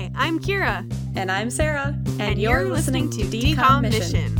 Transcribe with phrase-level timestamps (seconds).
[0.00, 0.90] Hi, I'm Kira.
[1.14, 1.94] And I'm Sarah.
[2.18, 4.34] And, you're, listening to Decom Mission.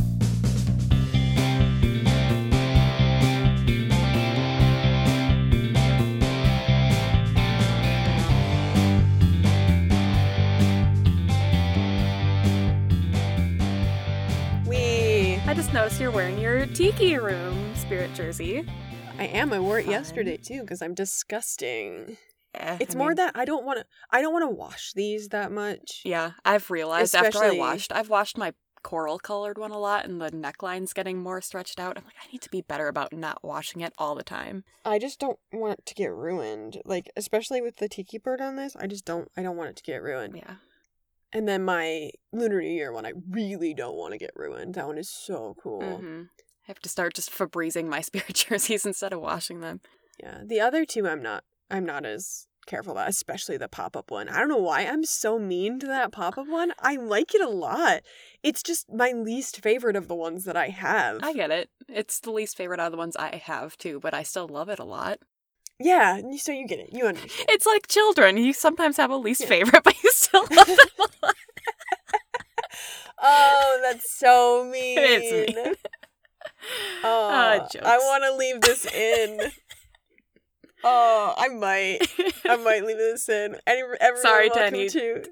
[14.67, 15.35] We.
[15.45, 18.67] I just noticed you're wearing your Tiki Room spirit jersey.
[19.19, 19.53] I am.
[19.53, 19.91] I wore it Fine.
[19.91, 22.17] yesterday too because I'm disgusting.
[22.53, 23.85] Eh, It's I more mean, that I don't want to.
[24.09, 26.01] I don't want to wash these that much.
[26.03, 28.53] Yeah, I've realized after I washed, I've washed my
[28.83, 31.97] coral colored one a lot and the neckline's getting more stretched out.
[31.97, 34.63] I'm like, I need to be better about not washing it all the time.
[34.83, 36.81] I just don't want it to get ruined.
[36.83, 39.29] Like especially with the tiki bird on this, I just don't.
[39.37, 40.35] I don't want it to get ruined.
[40.35, 40.55] Yeah.
[41.33, 44.73] And then my Lunar New Year one, I really don't want to get ruined.
[44.75, 45.97] That one is so cool.
[45.97, 46.23] hmm
[46.67, 49.79] I have to start just Febrezing my spirit jerseys instead of washing them.
[50.21, 50.41] Yeah.
[50.45, 51.43] The other two, I'm not.
[51.69, 54.29] I'm not as careful about, especially the pop up one.
[54.29, 56.73] I don't know why I'm so mean to that pop up one.
[56.79, 58.01] I like it a lot.
[58.43, 61.19] It's just my least favorite of the ones that I have.
[61.23, 61.69] I get it.
[61.89, 64.69] It's the least favorite out of the ones I have too, but I still love
[64.69, 65.19] it a lot.
[65.79, 66.89] Yeah, so you get it.
[66.93, 67.49] You understand.
[67.49, 68.37] It's like children.
[68.37, 69.47] You sometimes have a least Yeah.
[69.47, 71.35] favorite, but you still love them a lot.
[73.21, 74.97] oh, that's so mean.
[75.03, 75.75] It's mean.
[77.03, 79.51] Oh, Ah, I want to leave this in.
[80.83, 81.99] Oh, I might.
[82.45, 83.55] I might leave this in.
[83.67, 84.89] Any, everyone Sorry, welcome Tenny.
[84.89, 85.23] to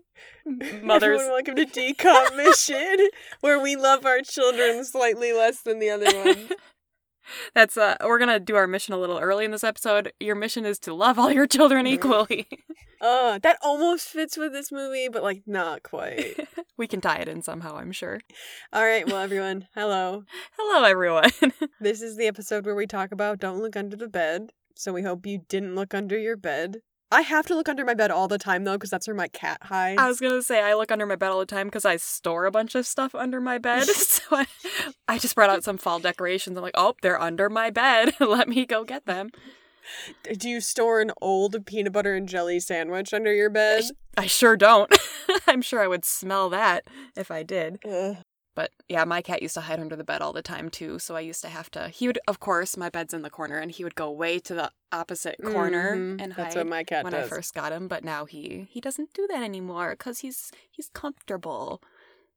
[0.84, 1.22] Mothers.
[1.22, 3.08] Everyone welcome to Decom Mission,
[3.42, 6.50] where we love our children slightly less than the other one.
[7.54, 10.12] That's uh we're gonna do our mission a little early in this episode.
[10.20, 11.92] Your mission is to love all your children Mhm.
[11.92, 12.48] equally.
[13.02, 16.36] Uh, that almost fits with this movie, but like not quite.
[16.78, 18.20] we can tie it in somehow, I'm sure.
[18.74, 20.24] All right, well, everyone, hello.
[20.58, 21.30] Hello everyone.
[21.80, 24.50] This is the episode where we talk about don't look under the bed.
[24.80, 26.78] So we hope you didn't look under your bed.
[27.12, 29.28] I have to look under my bed all the time though, because that's where my
[29.28, 30.00] cat hides.
[30.00, 32.46] I was gonna say I look under my bed all the time because I store
[32.46, 33.84] a bunch of stuff under my bed.
[33.88, 34.46] so I,
[35.06, 36.56] I just brought out some fall decorations.
[36.56, 38.14] I'm like, oh, they're under my bed.
[38.22, 39.32] Let me go get them.
[40.38, 43.84] Do you store an old peanut butter and jelly sandwich under your bed?
[44.16, 44.98] I sure don't.
[45.46, 46.86] I'm sure I would smell that
[47.18, 47.80] if I did.
[47.86, 48.16] Ugh.
[48.60, 51.00] But yeah, my cat used to hide under the bed all the time too.
[51.00, 51.88] So I used to have to.
[51.88, 54.54] He would, of course, my bed's in the corner, and he would go way to
[54.54, 56.22] the opposite corner Mhm.
[56.22, 57.28] and That's hide what my cat when does.
[57.28, 57.88] I first got him.
[57.88, 61.82] But now he he doesn't do that anymore because he's he's comfortable.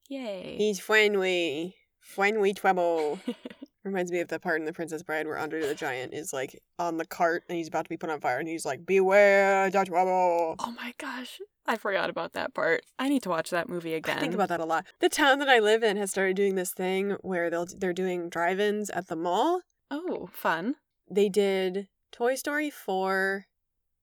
[0.09, 0.55] Yay!
[0.59, 1.75] He's friendly.
[2.01, 3.19] Friendly trouble.
[3.85, 6.63] Reminds me of the part in The Princess Bride where Andre the Giant is like
[6.79, 9.71] on the cart and he's about to be put on fire and he's like, Beware
[9.71, 10.55] the trouble.
[10.61, 12.83] oh my gosh, I forgot about that part.
[12.99, 14.17] I need to watch that movie again.
[14.19, 14.85] I think about that a lot.
[15.01, 18.29] The town that I live in has started doing this thing where they'll they're doing
[18.29, 19.61] drive-ins at the mall.
[19.91, 20.77] Oh, fun.
[21.11, 23.47] They did Toy Story 4,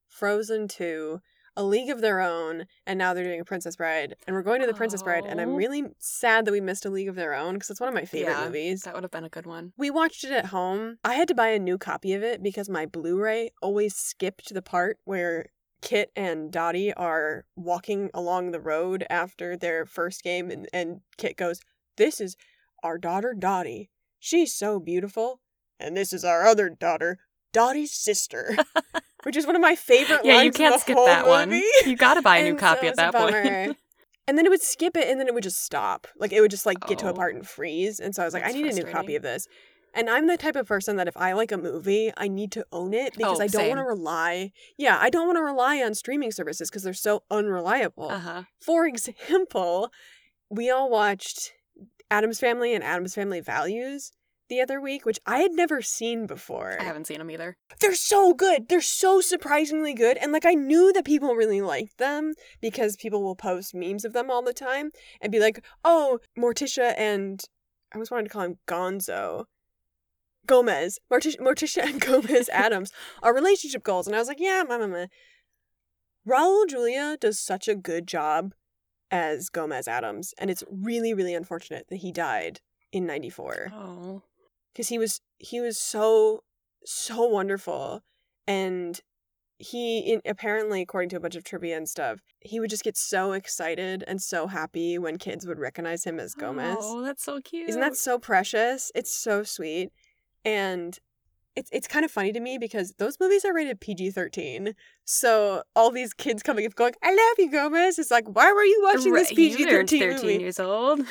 [0.07, 1.19] Frozen 2,
[1.57, 4.15] A League of Their Own, and now they're doing a Princess Bride.
[4.25, 5.55] And we're going to the Princess Bride, and I'm Oh.
[5.55, 8.05] really sad that we missed A League of Their Own because it's one of my
[8.05, 8.83] favorite Yeah, movies.
[8.83, 9.73] That would have been a good one.
[9.77, 10.97] We watched it at home.
[11.03, 14.61] I had to buy a new copy of it because my Blu-ray always skipped the
[14.61, 15.47] part where
[15.81, 21.37] Kit and Dottie are walking along the road after their first game and, and Kit
[21.37, 21.61] goes,
[21.97, 22.35] This is
[22.83, 23.89] our daughter Dottie.
[24.19, 25.39] She's so beautiful.
[25.79, 27.17] And this is our other daughter,
[27.53, 28.57] Dottie's sister.
[29.23, 31.49] Which is one of my favorite Yeah, lines you can't the skip that one.
[31.49, 31.63] movie.
[31.85, 33.77] You got to buy a new copy so at that point.
[34.27, 36.07] and then it would skip it and then it would just stop.
[36.17, 37.13] Like it would just like get to a Oh.
[37.13, 37.99] part and freeze.
[37.99, 39.47] And so I was like, I need a new copy of this.
[39.93, 42.65] And I'm the type of person that if I like a movie, I need to
[42.71, 44.51] own it because Oh, I don't want to rely.
[44.77, 48.09] Yeah, I don't want to rely on streaming services because they're so unreliable.
[48.09, 48.43] Uh huh.
[48.61, 49.91] For example,
[50.49, 51.53] we all watched
[52.11, 54.11] Addams Family and Addams Family Values
[54.49, 56.75] the other week, which I had never seen before.
[56.79, 57.55] I haven't seen them either.
[57.79, 58.67] They're so good.
[58.67, 60.17] They're so surprisingly good.
[60.17, 64.13] And like I knew that people really liked them because people will post memes of
[64.13, 64.89] them all the time
[65.21, 67.39] and be like, "Oh, Morticia and
[67.91, 69.45] I always wanted to call him Gonzo."
[70.47, 72.91] Gomez, Morticia, Morticia and Gomez Addams
[73.21, 75.09] are relationship goals, and I was like, "Yeah, mama, mama."
[76.27, 78.53] Raul Julia does such a good job
[79.11, 82.61] as Gomez Addams, and it's really, really unfortunate that he died
[82.91, 84.23] in '94 Oh.
[84.73, 86.43] because he was he was so
[86.85, 88.01] so wonderful
[88.47, 89.01] and
[89.57, 92.95] he in, apparently according to a bunch of trivia and stuff he would just get
[92.95, 97.41] so excited and so happy when kids would recognize him as gomez Oh, that's so
[97.41, 97.67] cute.
[97.69, 99.91] isn't that so precious it's so sweet
[100.45, 100.99] and
[101.55, 105.91] it's, it's kind of funny to me because those movies are rated PG-13 so all
[105.91, 109.13] these kids coming up going I love you Gomez it's like why were you watching
[109.13, 111.01] this Right, you were PG-13 13 movie years old.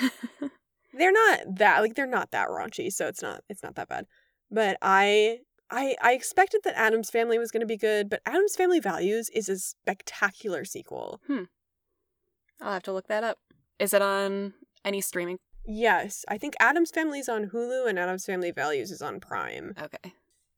[0.94, 4.06] they're not that like they're not that raunchy so it's not it's not that bad
[4.50, 5.38] but i
[5.70, 9.28] i i expected that addams family was going to be good but addams family values
[9.30, 11.42] is a spectacular sequel Hmm.
[12.60, 13.38] I'll have to look that up.
[13.78, 14.54] Is it on
[14.84, 15.38] any streaming?
[15.70, 19.74] Yes, I think Addams Family is on Hulu and Addams Family Values is on Prime.
[19.80, 20.14] Okay.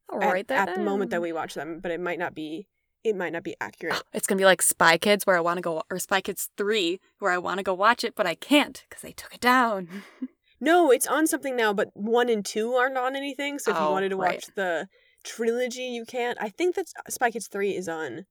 [0.09, 2.33] I'll at, write that at the moment that we watch them, but it might not
[2.33, 2.67] be.
[3.03, 4.01] It might not be accurate.
[4.13, 7.01] It's gonna be like Spy Kids, where I want to go, or Spy Kids Three,
[7.19, 9.89] where I want to go watch it, but I can't because they took it down.
[10.63, 13.57] No, it's on something now, but one and two aren't on anything.
[13.57, 14.87] So if you Oh, wanted to watch the
[15.23, 16.37] trilogy, you can't.
[16.39, 18.25] I think that Spy Kids 3 is on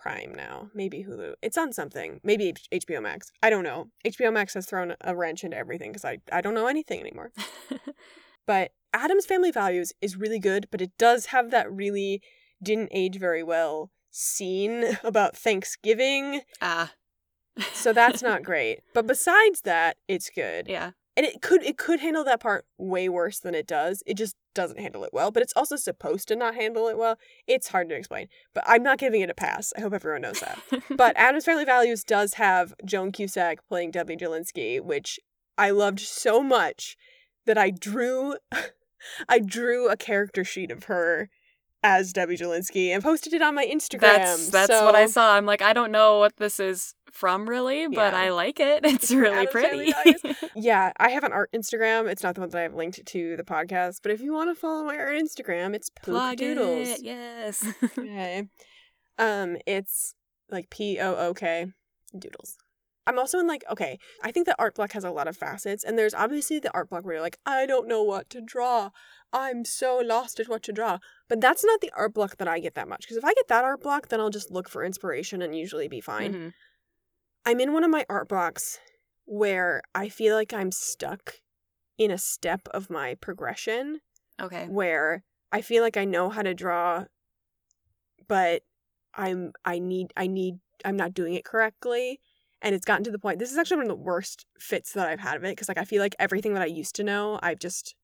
[0.00, 0.70] Prime now.
[0.74, 1.34] Maybe Hulu.
[1.42, 2.20] It's on something.
[2.24, 3.30] Maybe H- HBO Max.
[3.42, 3.88] I don't know.
[4.04, 7.32] HBO Max has thrown a wrench into everything because I, I don't know anything anymore.
[8.46, 12.20] But Addams Family Values is really good, but it does have that really
[12.62, 16.40] didn't age very well scene about Thanksgiving.
[16.60, 16.92] Ah,
[17.72, 18.80] So that's not great.
[18.94, 20.92] But besides that, it's good yeah.
[21.16, 24.34] and it could it could handle that part way worse than it does it just
[24.54, 27.18] doesn't handle it well but it's also supposed to not handle it well.
[27.46, 29.72] It's hard to explain but i'm not giving it a pass.
[29.76, 30.60] I hope everyone knows that.
[30.96, 35.18] But addams family values does have joan cusack playing debbie Jellinsky, which
[35.56, 36.96] i loved so much
[37.46, 38.36] that i drew
[39.28, 41.30] i drew a character sheet of her
[41.82, 45.34] as debbie Jellinsky and posted it on my instagram that's that's what I saw.
[45.34, 48.20] I'm like, I don't know what this is from really, but Yeah.
[48.20, 48.84] I like it.
[48.84, 49.92] It's really pretty.
[50.54, 52.08] Yeah, I have an art Instagram.
[52.10, 54.50] It's not the one that I have linked to the podcast, but if you want
[54.54, 56.88] to follow my art Instagram, it's Pook Doodles.
[56.88, 57.64] it, yes.
[57.98, 58.48] Okay.
[59.18, 60.14] Um, it's
[60.50, 61.66] like P O O K
[62.18, 62.56] Doodles.
[63.06, 63.98] I'm also in like okay.
[64.22, 66.90] I think that art block has a lot of facets, and there's obviously the art
[66.90, 68.90] block where you're like, I don't know what to draw.
[69.32, 70.98] I'm so lost at what to draw.
[71.28, 73.02] But that's not the art block that I get that much.
[73.02, 75.88] Because if I get that art block, then I'll just look for inspiration and usually
[75.88, 76.34] be fine.
[76.34, 76.52] Mhm.
[77.46, 78.78] I'm in one of my art blocks
[79.24, 81.40] where I feel like I'm stuck
[81.96, 84.00] in a step of my progression
[84.40, 84.66] Okay.
[84.66, 87.04] where I feel like I know how to draw
[88.28, 88.62] but
[89.14, 92.20] I'm I need I need I'm not doing it correctly
[92.62, 95.08] and it's gotten to the point this is actually one of the worst fits that
[95.08, 97.38] I've had of it because like I feel like everything that I used to know
[97.42, 97.94] I've just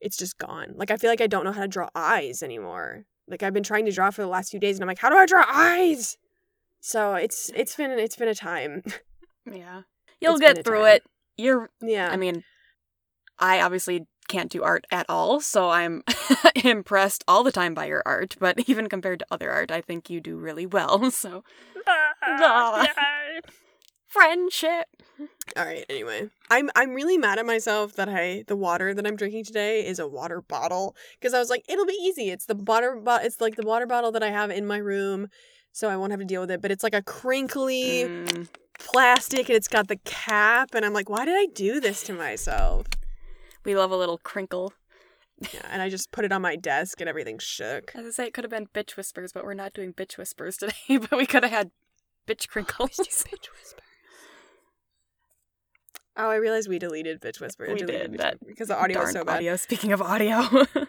[0.00, 0.74] it's just gone.
[0.76, 3.04] Like I feel like I don't know how to draw eyes anymore.
[3.28, 5.08] Like I've been trying to draw for the last few days and I'm like how
[5.10, 6.16] do I draw eyes?
[6.80, 8.82] So it's it's been it's been a time.
[9.50, 9.82] Yeah.
[10.20, 10.96] You'll It's get through time.
[10.96, 11.02] it.
[11.36, 12.08] You're yeah.
[12.10, 12.42] I mean,
[13.38, 16.02] I obviously can't do art at all, so I'm
[16.64, 20.10] impressed all the time by your art, but even compared to other art, I think
[20.10, 21.12] you do really well.
[21.12, 21.44] So,
[21.86, 22.86] Ah.
[24.16, 24.86] Friendship.
[25.56, 25.84] All right.
[25.88, 29.86] Anyway, I'm I'm really mad at myself that I the water that I'm drinking today
[29.86, 32.30] is a water bottle because I was like it'll be easy.
[32.30, 35.28] It's the water bo- It's like the water bottle that I have in my room,
[35.72, 36.60] so I won't have to deal with it.
[36.60, 38.48] But it's like a crinkly Mm,
[38.78, 42.12] plastic and it's got the cap, and I'm like, why did I do this to
[42.12, 42.86] myself?
[43.64, 44.72] we love a little crinkle.
[45.52, 47.92] Yeah, and I just put it on my desk and everything shook.
[47.94, 50.56] As I say, it could have been bitch whispers, but we're not doing bitch whispers
[50.56, 50.72] today.
[50.88, 51.70] but we could have had
[52.26, 53.00] bitch crinkles.
[56.16, 57.66] Oh, I realized we deleted bitch whisper.
[57.68, 59.36] We deleted did, that because the audio was so bad.
[59.36, 59.56] audio.
[59.56, 60.46] Speaking of audio,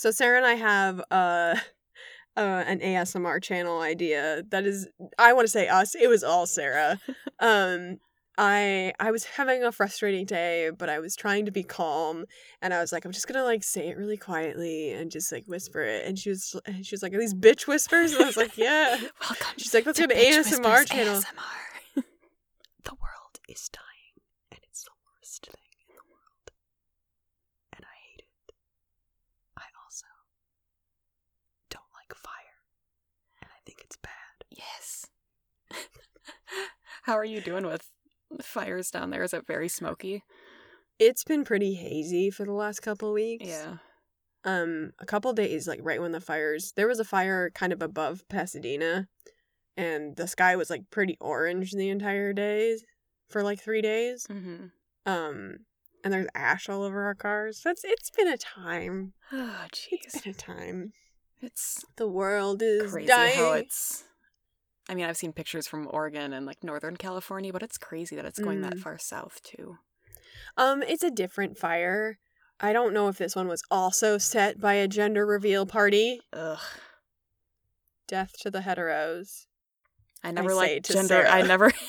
[0.00, 1.56] So Sarah and I have uh,
[2.36, 5.94] uh an ASMR channel idea that is I want to say us.
[5.94, 6.98] It was all Sarah.
[7.40, 7.98] um
[8.38, 12.24] I I was having a frustrating day, but I was trying to be calm
[12.62, 15.30] and I was like I'm just going to like say it really quietly and just
[15.32, 18.12] like whisper it and she was and she was like are these bitch whispers?
[18.12, 19.58] And I was like, "Yeah." welcome.
[19.58, 22.04] She's like, "Let's to Bitch ASMR channel." ASMR.
[22.84, 23.89] The world is dying and it's the
[25.30, 25.54] worst thing
[25.88, 26.50] in the world.
[27.72, 28.54] And I hate it.
[29.56, 30.06] I also
[31.70, 32.32] don't like fire.
[33.40, 34.10] And I think it's bad.
[34.50, 35.06] Yes.
[37.04, 37.88] How are you doing with
[38.42, 39.22] fires down there?
[39.22, 40.24] Is it very smoky?
[40.98, 43.46] It's been pretty hazy for the last couple weeks.
[43.46, 43.76] Yeah.
[44.44, 47.82] Um, a couple days, like right when the fires, there was a fire kind of
[47.82, 49.06] above Pasadena,
[49.76, 52.78] and the sky was like pretty orange the entire day
[53.28, 54.26] for like three days.
[54.30, 54.66] Mm-hmm.
[55.06, 55.58] Um,
[56.04, 57.60] and there's ash all over our cars.
[57.64, 59.12] That's it's been a time.
[59.32, 60.24] Oh, It's jeez.
[60.24, 60.92] been a time.
[61.40, 63.36] It's The world is crazy dying.
[63.36, 64.04] how it's.
[64.88, 68.24] I mean, I've seen pictures from Oregon and like Northern California, but it's crazy that
[68.24, 68.80] it's going that Mm.
[68.80, 69.78] far south too.
[70.56, 72.18] Um, it's a different fire.
[72.58, 76.20] I don't know if this one was also set by a gender reveal party.
[76.32, 76.58] Ugh.
[78.08, 79.46] Death to the heteros.
[80.24, 81.24] I never say liked gender.
[81.26, 81.70] I never.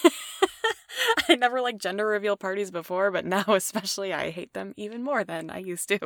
[1.29, 5.23] I never liked gender reveal parties before, but now especially I hate them even more
[5.23, 5.99] than I used to.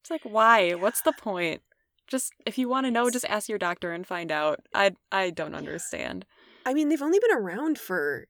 [0.00, 0.72] It's like, why?
[0.72, 1.62] What's the point?
[2.06, 4.60] Just if you want to know, just ask your doctor and find out.
[4.74, 6.26] I I don't understand.
[6.66, 8.26] I mean, they've only been around for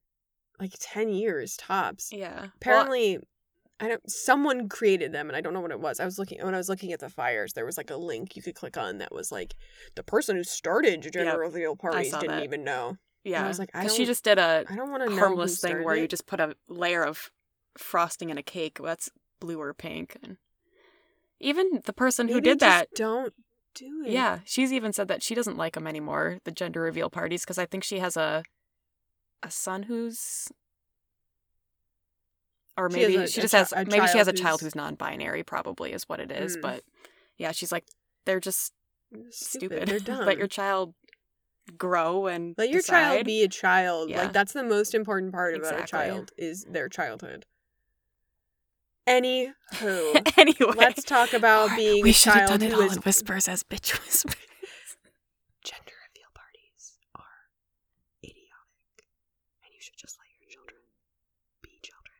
[0.61, 2.11] like 10 years tops.
[2.13, 2.35] Yeah.
[2.41, 3.19] Well, Apparently,
[3.81, 5.99] I don't someone created them and I don't know what it was.
[5.99, 8.37] I was looking when I was looking at the fires, there was like a link
[8.37, 9.55] you could click on that was like
[9.97, 12.45] the person who started gender Yep, reveal parties didn't that.
[12.45, 12.97] even know.
[13.25, 15.61] Yeah, I was like, I she just did a I don't want to know harmless
[15.61, 17.31] thing where started you just put a layer of
[17.79, 18.79] frosting in a cake.
[18.83, 20.37] That's blue or pink, and
[21.41, 23.33] even the person who Maybe did just that, Don't
[23.75, 24.13] do it.
[24.13, 26.39] yeah, she's even said that she doesn't like them anymore.
[26.45, 28.43] The gender reveal parties because I think she has a
[29.43, 30.49] a son who's.
[32.77, 34.73] Or She maybe a- she just chi- has a maybe she has a child who's-
[34.73, 36.63] who's non-binary probably is what it is Mm.
[36.63, 36.85] but
[37.39, 37.85] yeah she's like
[38.25, 38.73] they're just
[39.31, 39.35] Stupid.
[39.83, 40.25] stupid, They're dumb.
[40.27, 40.95] let your child
[41.77, 44.11] grow and Let your child be a child.
[44.11, 44.23] Yeah.
[44.23, 47.47] Like that's the most important part about a child is their childhood.
[49.07, 49.53] Anywho,
[50.39, 53.63] anyway let's talk about being we should have done it all is in whispers as
[53.63, 54.35] bitch whispers
[55.63, 57.51] gender reveal parties are
[58.23, 59.05] idiotic,
[59.63, 60.81] and you should just let your children
[61.63, 62.17] be children.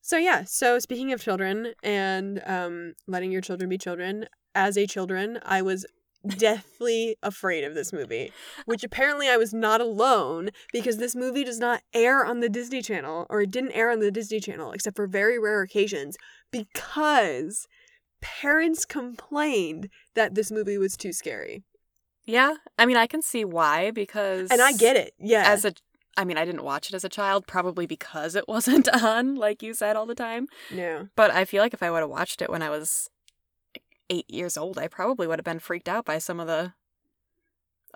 [0.00, 4.86] So yeah, so speaking of children and um, letting your children be children, as a
[4.86, 5.84] children, I was
[6.26, 8.32] deathly afraid of this movie,
[8.64, 12.82] which apparently I was not alone because this movie does not air on the Disney
[12.82, 16.16] Channel, or it didn't air on the Disney Channel except for very rare occasions
[16.50, 17.66] because
[18.22, 21.62] parents complained that this movie was too scary.
[22.24, 25.12] yeah i mean i can see why because And I get it.
[25.18, 25.44] Yeah.
[25.46, 25.72] as a
[26.16, 29.62] i mean i didn't watch it as a child probably because it wasn't on like
[29.62, 31.08] you said all the time no.
[31.14, 33.08] but i feel like if i would have watched it when i was
[34.10, 36.72] eight years old i probably would have been freaked out by some of the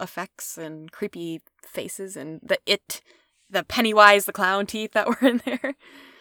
[0.00, 3.02] effects and creepy faces and the it
[3.50, 5.74] the pennywise the clown teeth that were in there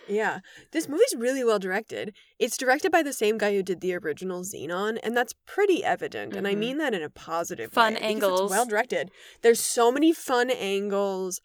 [0.07, 0.39] Yeah.
[0.71, 2.15] This movie's really well directed.
[2.39, 6.35] It's directed by the same guy who did the original Zenon, and that's pretty evident.
[6.35, 6.57] And I Mhm.
[6.57, 7.99] mean that in a positive Fun way.
[7.99, 8.49] because angles.
[8.49, 9.11] Well directed.
[9.43, 11.41] There's so many fun angles.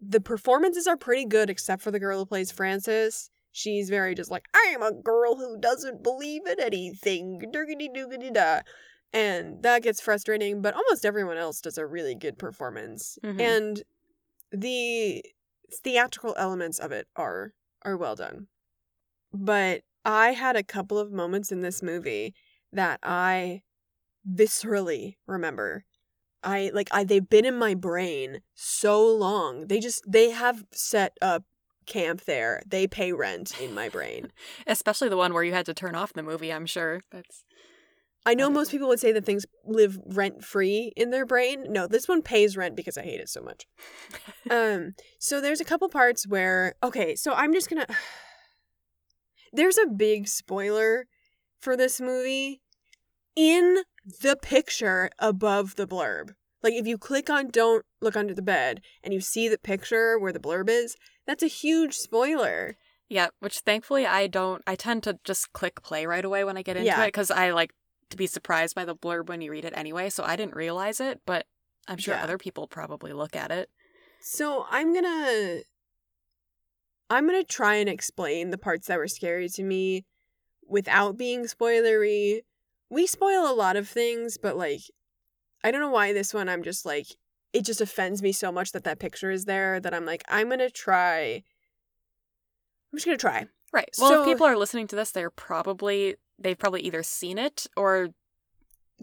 [0.00, 3.28] The performances are pretty good, except for the girl who plays Frances.
[3.56, 7.40] She's very just like, I am a girl who doesn't believe in anything.
[7.40, 8.60] Doogity da.
[9.14, 13.18] And that gets frustrating, but almost everyone else does a really good performance.
[13.24, 13.40] Mhm.
[13.40, 13.82] And
[14.52, 15.24] the
[15.72, 18.48] theatrical elements of it are are well done.
[19.32, 22.34] But I had a couple of moments in this movie
[22.72, 23.62] that I
[24.30, 25.86] viscerally remember.
[26.42, 29.68] I like I they've been in my brain so long.
[29.68, 31.44] They just they have set up
[31.86, 32.62] camp there.
[32.66, 34.32] They pay rent in my brain.
[34.66, 37.44] especially the one where you had to turn off the movie i'm sure that's
[38.28, 41.66] I know most people would say that things live rent free in their brain.
[41.68, 43.68] No, this one pays rent because I hate it so much.
[44.50, 47.86] um, so there's a couple parts where okay, so I'm just gonna.
[49.52, 51.06] There's a big spoiler
[51.60, 52.60] for this movie
[53.36, 53.84] in
[54.20, 56.30] the picture above the blurb.
[56.64, 60.18] Like if you click on "Don't look under the bed" and you see the picture
[60.18, 62.76] where the blurb is, that's a huge spoiler.
[63.08, 64.62] Yeah, which thankfully I don't.
[64.66, 67.04] I tend to just click play right away when I get into Yeah.
[67.04, 67.72] it because I like
[68.10, 70.10] to be surprised by the blurb when you read it anyway.
[70.10, 71.46] So I didn't realize it, but
[71.88, 72.22] I'm sure Yeah.
[72.24, 73.70] other people probably look at it.
[74.20, 75.60] So I'm gonna
[77.08, 80.04] I'm gonna try and explain the parts that were scary to me
[80.66, 82.40] without being spoilery.
[82.90, 84.80] We spoil a lot of things, but like
[85.62, 87.06] I don't know why this one I'm just like
[87.52, 90.48] it just offends me so much that that picture is there that I'm like I'm
[90.48, 91.42] gonna try.
[92.92, 93.46] I'm just gonna try.
[93.72, 93.88] Right.
[93.98, 97.66] Well, So- if people are listening to this, they're probably they've probably either seen it
[97.76, 98.08] or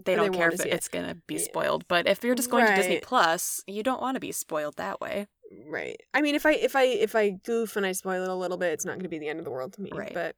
[0.04, 0.72] they don't they care if it.
[0.72, 1.40] it's gonna be Yeah.
[1.42, 1.86] spoiled.
[1.88, 5.00] But if you're just going to Disney Plus, you don't want to be spoiled that
[5.00, 5.28] way.
[5.66, 6.00] Right.
[6.12, 8.56] I mean, if I if I if I goof and I spoil it a little
[8.56, 9.90] bit, it's not going to be the end of the world to me.
[9.92, 10.12] Right.
[10.12, 10.34] But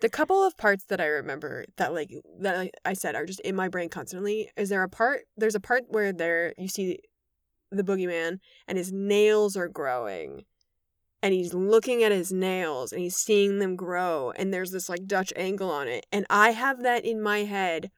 [0.00, 2.10] the couple of parts that I remember that like
[2.40, 4.50] that I said are just in my brain constantly.
[4.56, 5.26] Is there a part?
[5.36, 6.98] There's a part where there you see
[7.70, 10.44] the boogeyman and his nails are growing.
[11.22, 15.06] And he's looking at his nails and he's seeing them grow and there's this like
[15.06, 16.06] Dutch angle on it.
[16.12, 17.90] And I have that in my head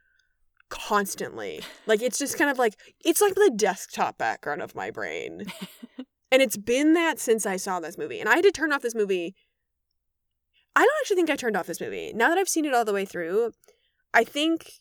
[0.71, 1.61] constantly.
[1.87, 5.45] Like it's just kind of like it's like the desktop background of my brain.
[6.31, 8.21] And it's been that since I saw this movie.
[8.21, 9.35] And I had to turn off this movie.
[10.77, 12.13] I don't actually think I turned off this movie.
[12.15, 13.53] Now that I've seen it all the way through,
[14.13, 14.73] I think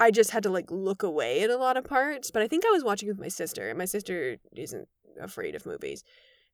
[0.00, 2.30] I just had to like look away at a lot of parts.
[2.30, 4.88] But I think I was watching with my sister, and my sister isn't
[5.20, 6.04] afraid of movies.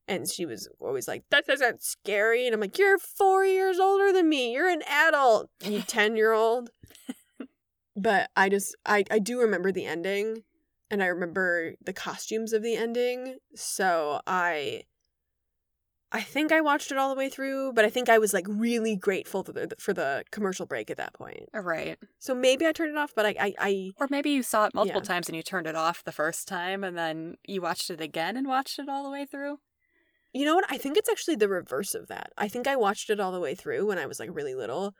[0.06, 2.46] And she was always like, that isn't scary.
[2.46, 4.52] And I'm like, you're four years older than me.
[4.52, 6.70] You're an adult, you 10 year old.
[7.96, 10.42] But I just, I, I do remember the ending
[10.90, 13.36] and I remember the costumes of the ending.
[13.54, 14.82] So I
[16.14, 18.47] I think I watched it all the way through, but I think I was like
[18.49, 21.49] really grateful for the for the commercial break at that point.
[21.54, 21.99] Uh, right.
[22.21, 24.75] So maybe I turned it off, but I I, I Or maybe you saw it
[24.75, 25.09] multiple Yeah.
[25.09, 28.37] times and you turned it off the first time and then you watched it again
[28.37, 29.59] and watched it all the way through.
[30.33, 30.64] you know what?
[30.71, 32.33] I think it's actually the reverse of that.
[32.38, 34.94] I think I watched it all the way through when I was like really little,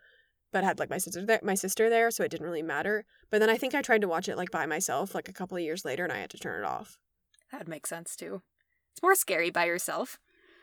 [0.53, 3.05] but had like my sister there, my sister there, so it didn't really matter.
[3.31, 5.57] But then I think I tried to watch it like by myself like a couple
[5.57, 6.99] of years later and I had to turn it off.
[7.53, 8.43] That makes sense too.
[8.93, 10.19] It's more scary by yourself.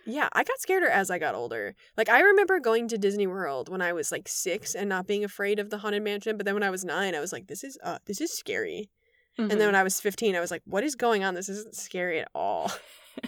[0.06, 1.76] Yeah, I got scared as I got older.
[1.98, 5.24] Like I remember going to Disney World when I was like six and not being
[5.24, 6.38] afraid of the haunted mansion.
[6.38, 8.90] But then when I was nine, I was like, "This is uh, this is scary."
[9.38, 11.36] And then when I was fifteen, I was like, "What is going on?
[11.36, 12.72] This isn't scary at all."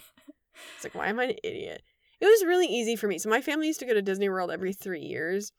[0.75, 1.82] it's like, why am I an idiot?
[2.20, 3.18] It was really easy for me.
[3.18, 5.51] So my family used to go to Disney World every three years.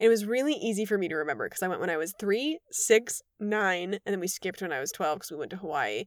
[0.00, 2.12] And it was really easy for me to remember because I went when I was
[2.18, 5.58] three, six, nine, and then we skipped when I was twelve because we went to
[5.58, 6.04] Hawaii.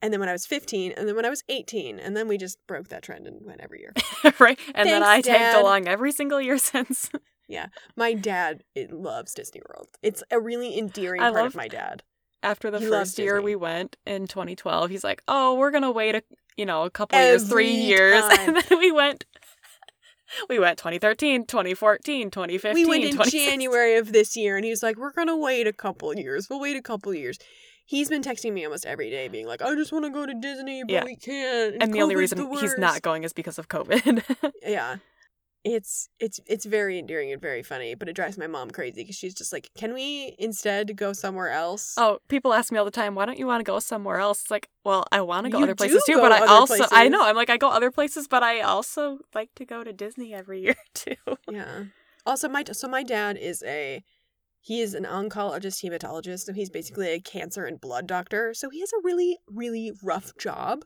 [0.00, 2.38] And then when I was 15, and then when I was 18, and then we
[2.38, 3.92] just broke that trend and went every year.
[4.38, 4.58] right?
[4.74, 7.10] And then I Thanks, tagged along every single year since.
[7.48, 7.66] Yeah.
[7.96, 9.88] My dad it loves Disney World.
[10.02, 12.02] It's a really endearing I part love- of my dad.
[12.40, 13.44] After the He first year Disney.
[13.46, 16.22] we went in 2012, he's like, "Oh, we're gonna wait a
[16.56, 18.54] you know a couple years, three Every years," time.
[18.54, 19.24] and then we went.
[20.48, 22.74] We went 2013, 2014, 2015.
[22.74, 26.14] we went in January of this year, and he's like, "We're gonna wait a couple
[26.14, 26.48] years.
[26.50, 27.38] We'll wait a couple years."
[27.88, 30.34] He's been texting me almost every day, being like, "I just want to go to
[30.34, 31.04] Disney, but Yeah.
[31.04, 34.52] we can't." And the only reason the he's not going is because of COVID.
[34.62, 34.96] yeah,
[35.64, 39.16] it's it's it's very endearing and very funny, but it drives my mom crazy because
[39.16, 42.90] she's just like, "Can we instead go somewhere else?" oh, people ask me all the
[42.90, 45.50] time, "Why don't you want to go somewhere else?" It's like, well, I want to
[45.50, 47.90] go You other places too, but I also I know I'm like I go other
[47.90, 51.16] places, but I also like to go to Disney every year too.
[51.50, 51.84] Yeah.
[52.26, 54.04] Also, my so my dad is a
[54.68, 58.54] he is an oncologist hematologist, so he's basically a cancer and blood doctor.
[58.54, 60.84] So he has a really really rough job.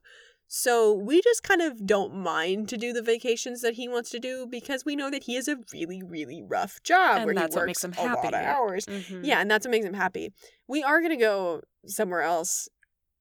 [0.48, 4.18] So we just kind of don't mind to do the vacations that he wants to
[4.18, 7.54] do because we know that he has a really really rough job And where that's
[7.54, 8.86] he what works makes him a lot of hours.
[8.86, 9.20] Mhm.
[9.24, 10.32] Yeah, and that's what makes him happy.
[10.68, 12.68] We are gonna go somewhere else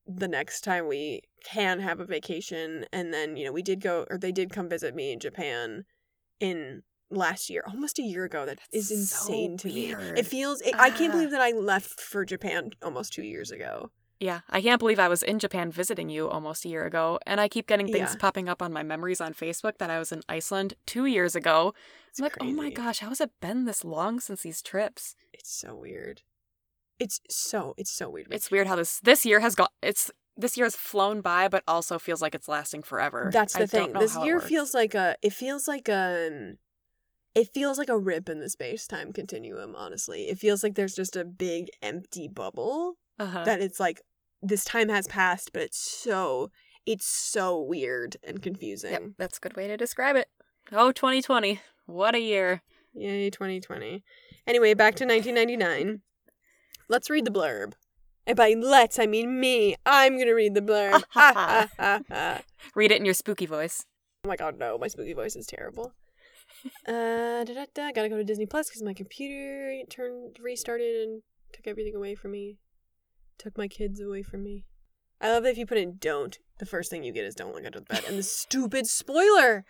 [0.06, 4.06] the next time we can have a vacation, and then you know we did go
[4.10, 5.86] or they did come visit me in Japan
[6.40, 8.46] in last year, almost a year ago.
[8.46, 9.94] That is That's so insane to me.
[10.18, 10.62] It feels.
[10.62, 13.92] It, I can't believe that I left for Japan almost two years ago.
[14.20, 17.42] Yeah, I can't believe I was in Japan visiting you almost a year ago, and
[17.42, 18.20] I keep getting things Yeah.
[18.20, 21.74] popping up on my memories on Facebook that I was in Iceland two years ago.
[22.10, 25.16] It's I'm like, oh my gosh, how has it been this long since these trips?
[25.34, 26.22] It's so weird.
[27.00, 28.28] It's so it's so weird.
[28.30, 31.64] It's weird how this this year has got it's this year has flown by, but
[31.68, 33.30] also feels like it's lasting forever.
[33.34, 34.00] That's the I don't thing.
[34.00, 35.16] This year feels like a.
[35.22, 36.54] It feels like a.
[37.34, 39.76] It feels like a rip in the space time continuum.
[39.76, 43.46] Honestly, it feels like there's just a big empty bubble uh-huh.
[43.46, 44.02] that it's like
[44.42, 46.52] this time has passed, but it's so
[46.86, 48.92] it's so weird and confusing.
[48.92, 50.28] Yep, that's a good way to describe it.
[50.72, 52.62] Oh, 2020, what a year!
[52.94, 54.04] Yay, 2020.
[54.46, 56.02] Anyway, back to 1999.
[56.90, 57.74] Let's read the blurb.
[58.28, 59.76] And by let's, I mean me.
[59.86, 61.04] I'm gonna read the blurb.
[62.76, 63.86] Read it in your spooky voice.
[64.24, 65.94] Oh my god, no, my spooky voice is terrible.
[66.88, 71.22] Uh, da, da, da, gotta go to Disney Plus because my computer turned restarted and
[71.54, 72.58] took everything away from me.
[73.38, 74.66] Took my kids away from me.
[75.20, 77.54] I love that if you put in "don't," the first thing you get is "don't
[77.54, 79.66] look under the bed" and the stupid spoiler.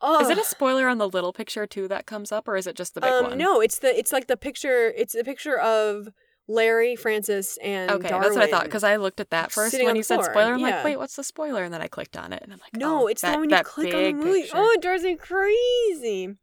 [0.00, 2.66] Oh, Is it a spoiler on the little picture too that comes up, or is
[2.66, 3.38] it just the big um, one?
[3.38, 4.92] No, it's the it's like the picture.
[4.96, 6.08] It's the picture of
[6.48, 8.22] Larry, Francis, and Okay, Darwin.
[8.22, 10.52] that's what I thought because I looked at that first when you said floor, spoiler.
[10.54, 10.76] I'm yeah.
[10.76, 11.64] like, wait, what's the spoiler?
[11.64, 13.50] And then I clicked on it, and I'm like, No, oh, it's that, one when
[13.50, 14.42] you click on the movie.
[14.42, 14.56] picture.
[14.56, 16.34] Oh, it drives me crazy.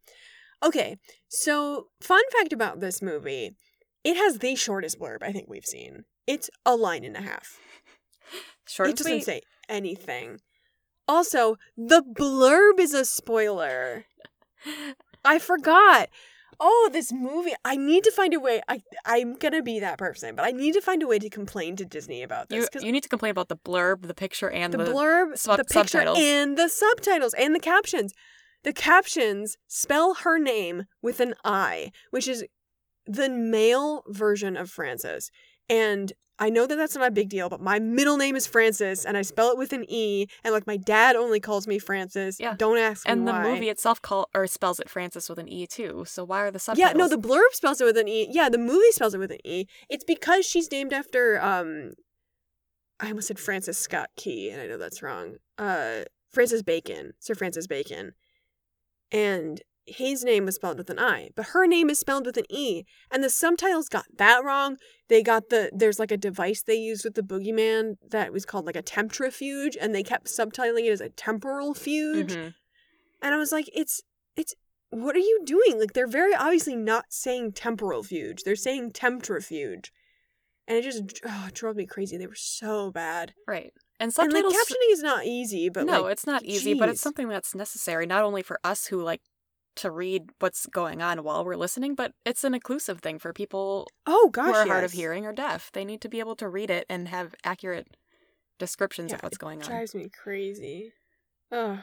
[0.62, 3.56] Okay, so fun fact about this movie:
[4.04, 6.04] it has the shortest blurb I think we've seen.
[6.28, 7.58] It's a line and a half.
[8.68, 9.26] short it doesn't sweet.
[9.26, 10.40] say anything.
[11.08, 14.06] Also, the blurb is a spoiler.
[15.26, 16.10] I forgot.
[16.66, 17.52] Oh, this movie.
[17.66, 18.62] I need to find a way.
[18.70, 21.76] I I'm gonna be that person, but I need to find a way to complain
[21.76, 24.74] to Disney about this You, you need to complain about the blurb, the picture, and
[24.74, 26.20] the, the, blurb, sub- the picture, subtitles.
[26.22, 28.14] and the subtitles and the captions.
[28.64, 32.46] The captions spell her name with an I, which is
[33.06, 35.30] the male version of Francis.
[35.70, 39.06] And I know that that's not a big deal, but my middle name is Francis,
[39.06, 40.28] and I spell it with an E.
[40.44, 42.40] And like my dad only calls me Francis.
[42.40, 42.56] Yeah.
[42.58, 43.44] Don't ask and me the why.
[43.44, 46.06] movie itself call or spells it Francis with an E too.
[46.08, 46.92] So why are the subtitles?
[46.92, 48.28] Yeah, no, the blurb spells it with an E.
[48.32, 49.68] Yeah, the movie spells it with an E.
[49.90, 51.94] It's because she's named after um
[53.00, 55.36] I almost said Francis Scott Key, and I know that's wrong.
[55.58, 58.14] Uh Francis Bacon, Sir Francis Bacon.
[59.12, 62.46] And his name was spelled with an I, but her name is spelled with an
[62.50, 62.84] E.
[63.12, 64.78] And the subtitles got that wrong.
[65.10, 68.66] They got the there's like a device they used with the boogeyman that was called
[68.66, 72.32] like a temptrifuge, and they kept subtitling it as a temporal fuge.
[72.32, 72.54] Mhm.
[73.22, 74.02] And I was like, it's
[74.36, 74.54] it's
[74.90, 75.80] what are you doing?
[75.80, 78.44] Like they're very obviously not saying temporal fuge.
[78.44, 79.92] They're saying temptrifuge.
[80.68, 82.18] And it just oh, it drove me crazy.
[82.18, 83.34] They were so bad.
[83.48, 83.72] right.
[84.00, 87.02] And And like captioning is not easy, but no, like, it's not easy, but it's
[87.02, 89.22] something that's necessary not only for us who like
[89.76, 93.88] to read what's going on while we're listening, but it's an inclusive thing for people
[94.06, 95.72] oh gosh, who are hard of hearing or deaf.
[95.74, 97.88] They need to be able to read it and have accurate
[98.60, 99.68] descriptions Yeah, of what's going on.
[99.68, 100.94] drives me crazy.
[101.52, 101.80] Ugh.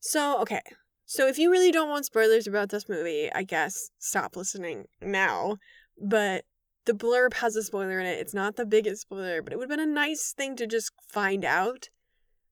[0.00, 0.62] So, okay.
[1.06, 5.56] So if you really don't want spoilers about this movie, I guess stop listening now.
[6.00, 6.44] But
[6.86, 8.18] the blurb has a spoiler in it.
[8.18, 10.92] It's not the biggest spoiler, but it would have been a nice thing to just
[11.08, 11.88] find out.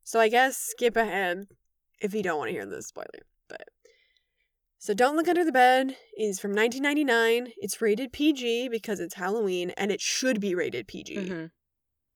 [0.05, 1.47] So I guess skip ahead
[2.01, 3.23] if you don't want to hear the spoiler.
[3.49, 3.63] But
[4.79, 7.53] so Don't Look Under the Bed is from 1999.
[7.59, 11.51] It's rated PG because it's Halloween and it should be rated PG Mhm.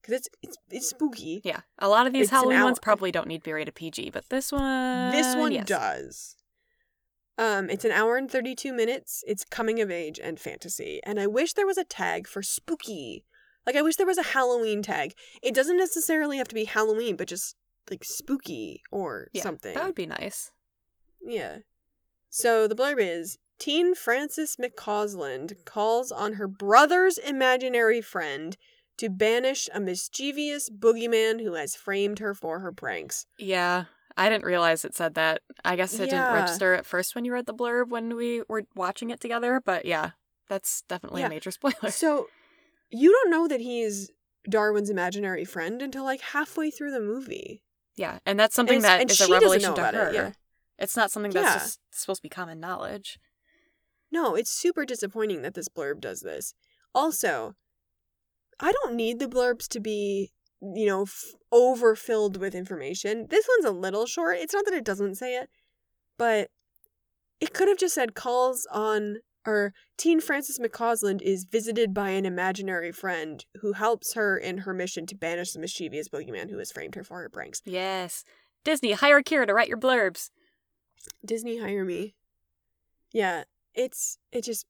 [0.01, 1.41] because it's, it's it's spooky.
[1.43, 4.09] Yeah, a lot of these It's Halloween ones probably don't need to be rated PG,
[4.11, 5.65] but this one, This one yes.
[5.67, 6.35] does.
[7.37, 9.23] Um, it's an hour and 32 minutes.
[9.25, 10.99] It's coming of age and fantasy.
[11.03, 13.25] And I wish there was a tag for spooky.
[13.65, 15.15] Like, I wish there was a Halloween tag.
[15.41, 17.55] It doesn't necessarily have to be Halloween, but just
[17.89, 19.73] like spooky or Yeah, something.
[19.73, 20.51] That would be nice.
[21.25, 21.59] Yeah.
[22.35, 28.57] So the blurb is Teen Frances McCausland calls on her brother's imaginary friend
[28.97, 33.27] to banish a mischievous boogeyman who has framed her for her pranks.
[33.37, 33.85] Yeah,
[34.17, 35.41] I didn't realize it said that.
[35.63, 36.23] I guess it Yeah.
[36.31, 39.61] didn't register at first when you read the blurb when we were watching it together,
[39.63, 40.11] but yeah,
[40.49, 41.27] that's definitely Yeah.
[41.27, 41.91] a major spoiler.
[41.91, 42.29] So
[42.89, 44.09] you don't know that he's
[44.49, 47.61] Darwin's imaginary friend until like halfway through the movie.
[47.95, 50.09] yeah, and that's something it's- that and is a revelation to her.
[50.09, 50.31] it, yeah.
[50.83, 51.59] It's not something that's Yeah.
[51.59, 53.17] just supposed to be common knowledge.
[54.11, 56.53] No, it's super disappointing that this blurb does this.
[56.93, 57.55] Also,
[58.59, 63.27] I don't need the blurbs to be, you know, f- overfilled with information.
[63.29, 64.37] This one's a little short.
[64.37, 65.49] It's not that it doesn't say it,
[66.17, 66.49] but
[67.39, 72.25] it could have just said calls on or teen Frances McCausland is visited by an
[72.25, 76.71] imaginary friend who helps her in her mission to banish the mischievous boogeyman who has
[76.71, 77.61] framed her for her pranks.
[77.65, 78.23] Yes.
[78.63, 80.29] Disney, hire Kira to write your blurbs.
[81.25, 82.15] Disney hire me.
[83.11, 84.65] Yeah, it's it just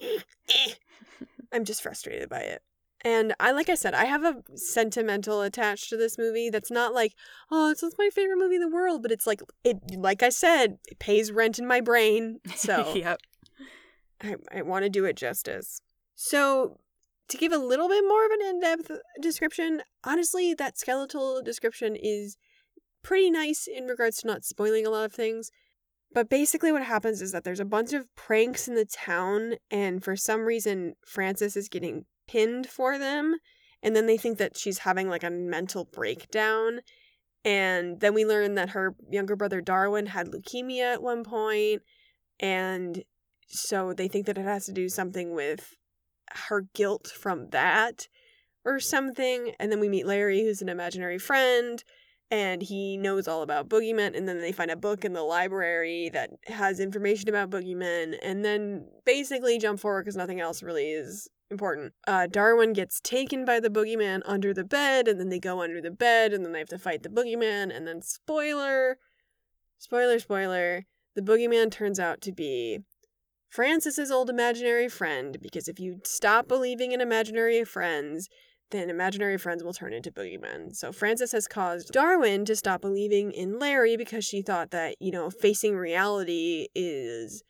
[1.52, 2.62] I'm just frustrated by it.
[3.02, 6.94] And I like I said, I have a sentimental attached to this movie that's not
[6.94, 7.14] like,
[7.50, 10.78] oh, it's my favorite movie in the world, but it's like it like I said,
[10.86, 12.40] it pays rent in my brain.
[12.54, 13.20] So yep.
[14.22, 15.80] I, I want to do it justice.
[16.14, 16.78] So,
[17.28, 21.96] to give a little bit more of an in depth description, honestly, that skeletal description
[21.96, 22.36] is
[23.06, 25.52] pretty nice in regards to not spoiling a lot of things.
[26.12, 30.02] But basically, what happens is that there's a bunch of pranks in the town, and
[30.02, 33.36] for some reason, Frances is getting pinned for them.
[33.82, 36.80] And then they think that she's having like a mental breakdown.
[37.44, 41.82] And then we learn that her younger brother Darwin had leukemia at one point,
[42.40, 43.04] and
[43.46, 45.74] so they think that it has to do something with
[46.48, 48.08] her guilt from that
[48.64, 49.52] or something.
[49.60, 51.84] And then we meet Larry, who's an imaginary friend,
[52.30, 54.16] and he knows all about boogeymen.
[54.16, 58.16] And then they find a book in the library that has information about boogeymen.
[58.22, 61.92] And then basically jump forward because nothing else really is important.
[62.06, 65.80] Uh, Darwin gets taken by the boogeyman under the bed, and then they go under
[65.80, 67.74] the bed, and then they have to fight the boogeyman.
[67.74, 68.98] And then, spoiler,
[69.78, 72.80] spoiler, spoiler, the boogeyman turns out to be
[73.48, 78.28] Francis's old imaginary friend, because if you stop believing in imaginary friends,
[78.70, 80.74] then imaginary friends will turn into boogeymen.
[80.74, 85.12] So Frances has caused Darwin to stop believing in Larry because she thought that, you
[85.12, 87.42] know, facing reality is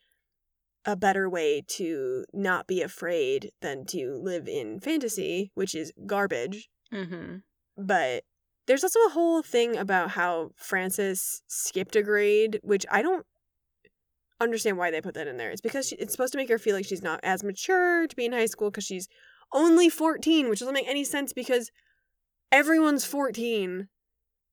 [0.85, 6.69] a better way to not be afraid than to live in fantasy, which is garbage.
[6.93, 7.37] Mm-hmm.
[7.77, 8.23] But
[8.67, 13.25] there's also a whole thing about how Frances skipped a grade, which I don't
[14.39, 15.49] understand why they put that in there.
[15.49, 18.15] It's because she, it's supposed to make her feel like she's not as mature to
[18.15, 19.07] be in high school because she's
[19.53, 21.71] only 14, which doesn't make any sense because
[22.51, 23.87] everyone's 14.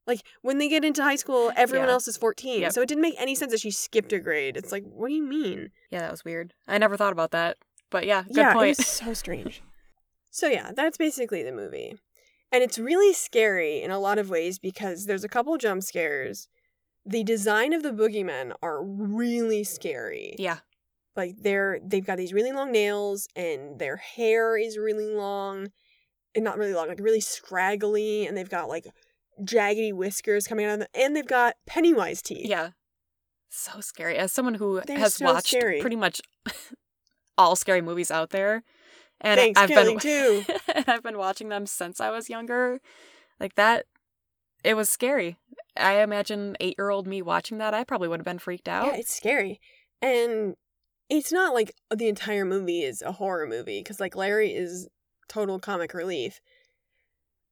[0.07, 1.95] Like when they get into high school, everyone Yeah.
[1.95, 2.61] else is 14.
[2.63, 2.73] Yep.
[2.73, 4.57] So it didn't make any sense that she skipped a grade.
[4.57, 5.71] It's like, what do you mean?
[5.91, 6.53] Yeah, that was weird.
[6.69, 7.57] I never thought about that.
[7.91, 8.65] But yeah, good yeah, point.
[8.71, 9.63] it was so strange.
[10.31, 11.97] so yeah, that's basically the movie.
[12.53, 16.49] And it's really scary in a lot of ways because there's a couple jump scares.
[17.07, 20.35] The design of the boogeymen are really scary.
[20.39, 20.59] yeah.
[21.17, 25.69] Like they're they've got these really long nails and their hair is really long
[26.35, 28.87] and not really long, like really scraggly, and they've got like
[29.43, 32.47] jaggedy whiskers coming out of them, and they've got Pennywise teeth.
[32.49, 32.71] Yeah.
[33.51, 34.17] So scary.
[34.17, 35.81] As someone who They're has so watched scary.
[35.81, 36.21] pretty much
[37.39, 38.65] all scary movies out there,
[39.21, 40.45] and Thanks, I've Killing been too.
[40.75, 42.81] and I've been watching them since I was younger,
[43.39, 43.87] like that,
[44.65, 45.37] it was scary.
[45.77, 48.87] I imagine eight year old me watching that, I probably would have been freaked out.
[48.87, 49.61] Yeah, it's scary.
[50.03, 50.57] And
[51.09, 54.89] it's not like the entire movie is a horror movie because like Larry is
[55.29, 56.41] total comic relief.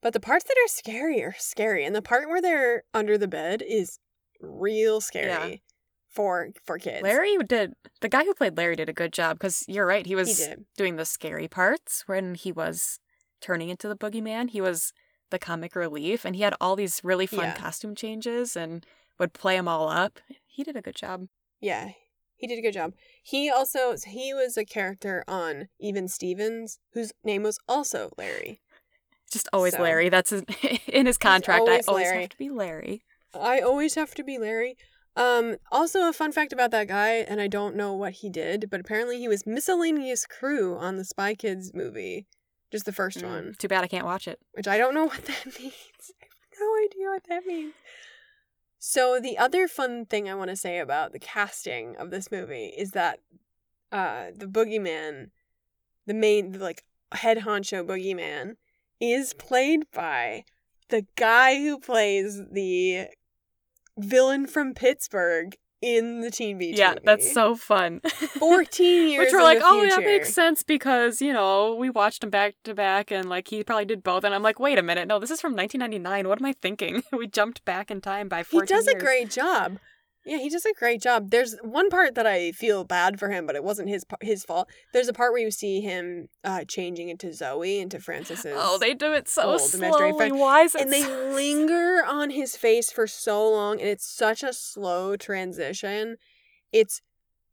[0.01, 3.29] But the parts that are scary are scary, and the part where they're under the
[3.29, 3.99] bed is
[4.41, 5.57] real scary Yeah.
[6.09, 7.03] for for kids.
[7.03, 10.05] Larry did the guy who played Larry did a good job because you're right.
[10.05, 10.65] He he was did.
[10.77, 12.99] doing the scary parts when he was
[13.41, 14.51] turning into the boogeyman.
[14.51, 14.93] He was
[15.31, 17.57] the comic relief, and he had all these really fun Yeah.
[17.57, 18.85] costume changes and
[19.21, 20.19] would play them all up.
[20.47, 21.29] He did a good job.
[21.61, 21.93] Yeah,
[22.43, 22.93] he did a good job.
[23.23, 28.61] He also he was a character on Even Stevens, whose name was also Larry.
[29.33, 30.09] Just always So- Larry.
[30.11, 30.43] That's his,
[30.87, 31.63] in his contract.
[31.63, 32.21] I always always Larry.
[32.23, 33.05] have to be Larry.
[33.33, 34.77] I always have to be Larry.
[35.17, 38.69] Um, also a fun fact about that guy, and I don't know what he did,
[38.71, 42.27] but apparently he was miscellaneous crew on the Spy Kids movie,
[42.71, 44.39] just the first Mm, one, Too bad I can't watch it.
[44.53, 45.75] which I don't know what that means.
[46.21, 47.75] I have no idea what that means.
[48.85, 52.75] So the other fun thing I want to say about the casting of this movie
[52.77, 53.21] is that
[53.93, 55.31] uh the boogeyman,
[56.05, 58.57] the main like head honcho boogeyman,
[59.01, 60.47] is played by
[60.89, 63.07] the guy who plays the
[63.97, 67.01] villain from Pittsburgh in the Teen Beach yeah, movie.
[67.05, 68.01] that's so fun.
[68.39, 72.31] 14 years Which we're like, oh, that makes sense because, you know, we watched him
[72.31, 74.25] back to back and, like, he probably did both.
[74.25, 75.09] And I'm like, wait a minute.
[75.09, 76.29] No, this is from 1999.
[76.29, 77.03] What am I thinking?
[77.13, 79.79] we jumped back in time by 14 He does a great job.
[80.25, 81.31] Yeah, he does a great job.
[81.31, 84.69] There's one part that I feel bad for him, but it wasn't his his fault.
[84.93, 88.55] There's a part where you see him uh, changing into Zoe, into Francis's.
[88.57, 90.31] Oh, they do it so slowly.
[90.31, 94.07] Why is it and they so- linger on his face for so long, and it's
[94.07, 96.17] such a slow transition.
[96.73, 97.03] It's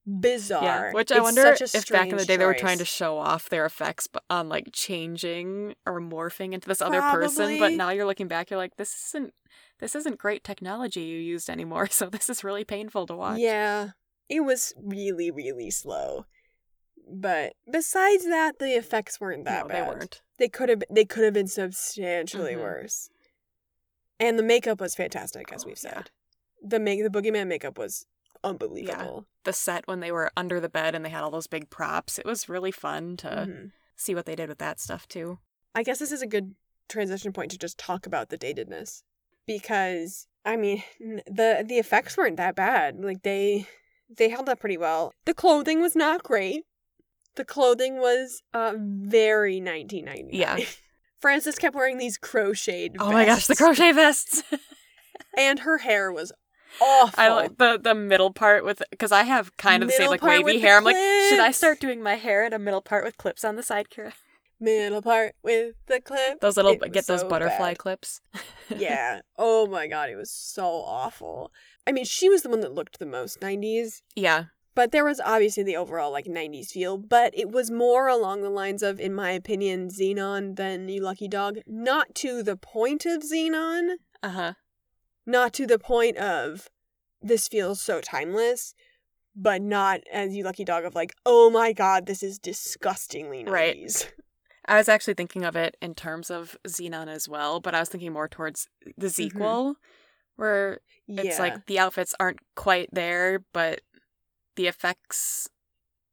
[0.06, 0.64] bizarre.
[0.64, 3.18] Yeah, which I It's wonder if back in the day they were trying to show
[3.18, 7.60] off their effects on like changing or morphing into this other person.
[7.60, 9.34] But now you're looking back, you're like, this isn't
[9.80, 11.88] this isn't great technology you used anymore.
[11.92, 13.40] So this is really painful to watch.
[13.40, 13.92] Yeah,
[14.30, 16.26] it was really, really slow.
[17.12, 19.76] But besides that, the effects weren't that no, bad.
[19.86, 20.22] they weren't.
[20.38, 20.84] They could have.
[20.92, 22.60] They could have been substantially Mhm.
[22.62, 23.10] worse.
[24.20, 25.92] And the makeup was fantastic, as Oh, we've yeah.
[25.96, 26.12] said.
[26.62, 28.06] The make the boogeyman makeup was
[28.44, 29.26] unbelievable.
[29.46, 32.20] The set when they were under the bed and they had all those big props,
[32.20, 33.72] it was really fun to Mhm.
[33.96, 35.40] see what they did with that stuff too.
[35.74, 36.56] I guess this is a good
[36.90, 39.04] transition point to just talk about the datedness
[39.50, 43.04] because I mean the the effects weren't that bad.
[43.04, 43.68] Like they
[44.16, 45.12] they held up pretty well.
[45.26, 46.64] The clothing was not great.
[47.36, 50.38] The clothing was uh very 1990.
[50.38, 50.60] Yeah.
[51.20, 52.96] Frances kept wearing these crocheted.
[53.00, 54.42] Oh my gosh, the crochet vests!
[55.38, 56.32] and her hair was
[56.80, 57.22] awful.
[57.22, 60.22] I like the the middle part with because I have kind of the same like
[60.22, 60.78] wavy hair.
[60.78, 63.56] I'm like, should I start doing my hair at a middle part with clips on
[63.56, 64.14] the side, Kira?
[64.60, 66.42] Middle part with the clip.
[66.42, 67.78] Those little It get those so butterfly bad.
[67.78, 68.22] clips.
[68.78, 69.22] yeah.
[69.38, 71.52] Oh my god, it was so awful.
[71.88, 74.46] I mean, she was the one that looked the most 90s, yeah,
[74.76, 78.50] but there was obviously the overall like 90s feel, but it was more along the
[78.50, 83.24] lines of in my opinion Zenon than You Lucky Dog, not to the point of
[83.24, 84.54] Zenon, uh huh.
[85.26, 86.70] not to the point of
[87.22, 88.74] this feels so timeless,
[89.36, 93.52] but not as You Lucky Dog of like, "Oh my god, this is disgustingly 90s."
[93.52, 94.14] Right.
[94.70, 97.90] I was actually thinking of it in terms of Zenon as well, but I was
[97.90, 99.76] thinking more towards the sequel,
[100.36, 101.24] where Yeah.
[101.24, 103.82] it's like the outfits aren't quite there, but
[104.56, 105.50] the effects.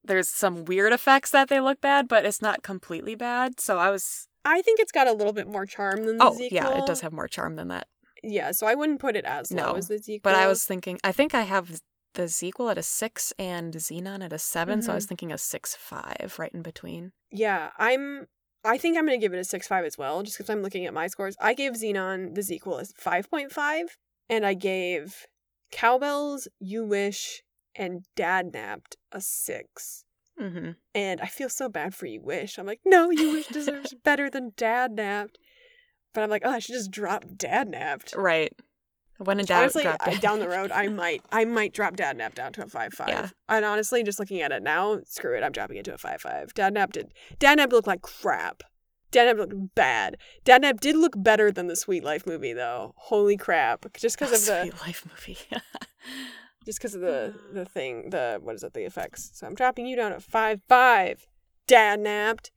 [0.04, 3.60] There's some weird effects that they look bad, but it's not completely bad.
[3.60, 4.28] So I was.
[4.44, 6.48] I think it's got a little bit more charm than the Oh, sequel.
[6.56, 7.88] yeah, it does have more charm than that.
[8.22, 10.20] Yeah, so I wouldn't put it as low No, as the sequel.
[10.22, 11.80] But I was thinking, I think I have
[12.14, 14.94] the sequel at a six and Zenon at a 7 so I Mm-hmm.
[14.94, 17.12] was thinking a six five right in between.
[17.32, 18.28] Yeah, I'm.
[18.66, 20.86] I think I'm gonna give it a six five as well, just because I'm looking
[20.86, 21.36] at my scores.
[21.40, 23.96] I gave Zenon the sequel as five point five,
[24.28, 25.26] and I gave
[25.72, 27.42] Cow Belles, You Wish,
[27.74, 30.04] and Dad Napped a six.
[30.40, 30.72] Mm-hmm.
[30.94, 32.58] And I feel so bad for You Wish.
[32.58, 35.38] I'm like, no, You Wish deserves better than Dad Napped.
[36.12, 38.14] But I'm like, oh, I should just drop Dad Napped.
[38.16, 38.52] Right.
[39.18, 42.16] When in doubt, honestly, drop I- down the road, I might, I might drop Dad
[42.16, 43.08] Nap down to a five five.
[43.08, 43.28] Yeah.
[43.48, 46.20] And honestly, just looking at it now, screw it, I'm dropping it to a five
[46.20, 46.52] five.
[46.54, 48.62] Dad Nap did, Dad Nap looked like crap.
[49.10, 50.18] Dad Nap looked bad.
[50.44, 52.92] Dad Nap did look better than the Sweet Life movie, though.
[52.96, 53.86] Holy crap!
[53.94, 55.38] Just because of the, Sweet life movie.
[56.66, 59.30] just because of the, the thing, the what is it, the effects.
[59.34, 61.26] So I'm dropping you down at five five.
[61.66, 62.50] Dad Napped.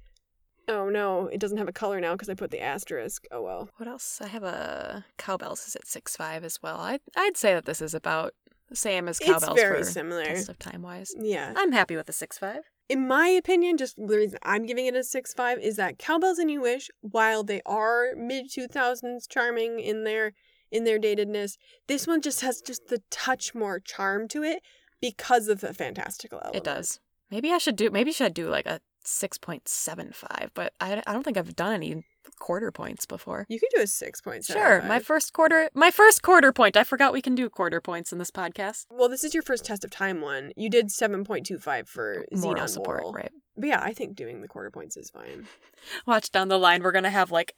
[0.70, 3.26] Oh no, it doesn't have a color now because I put the asterisk.
[3.32, 3.70] Oh well.
[3.78, 4.20] what else?
[4.22, 6.78] I have a Cow Belles is at six five as well.
[6.80, 8.34] I I'd say that this is about
[8.70, 9.58] the same as Cow Belles.
[9.58, 10.22] It's very similar.
[10.22, 11.12] of time wise.
[11.18, 11.54] Yeah.
[11.58, 12.62] I'm happy with the six five.
[12.88, 16.20] in my opinion, just the reason I'm giving it a six five is that Cow
[16.20, 20.34] Belles and You Wish, while they are mid two thousands charming in their
[20.72, 24.62] in their datedness, this one just has just the touch more charm to it
[25.02, 26.58] because of the fantastical element.
[26.58, 27.00] It does.
[27.32, 27.90] Maybe I should do.
[27.90, 30.52] Maybe should I do like a six point seven five.
[30.54, 32.04] But I I don't think I've done any
[32.40, 33.46] quarter points before.
[33.50, 34.62] You could do a six point seven.
[34.62, 36.78] Sure, my first quarter, my first quarter point.
[36.78, 38.86] I forgot we can do quarter points in this podcast.
[38.92, 40.52] well, this is your first test of time one.
[40.56, 43.14] You did seven point two five for Moral Zenon support, Moral.
[43.14, 43.32] right?
[43.58, 45.48] But yeah, I think doing the quarter points is fine.
[46.06, 47.56] Watch down the line, we're gonna have like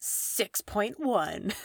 [0.00, 1.54] 6.1.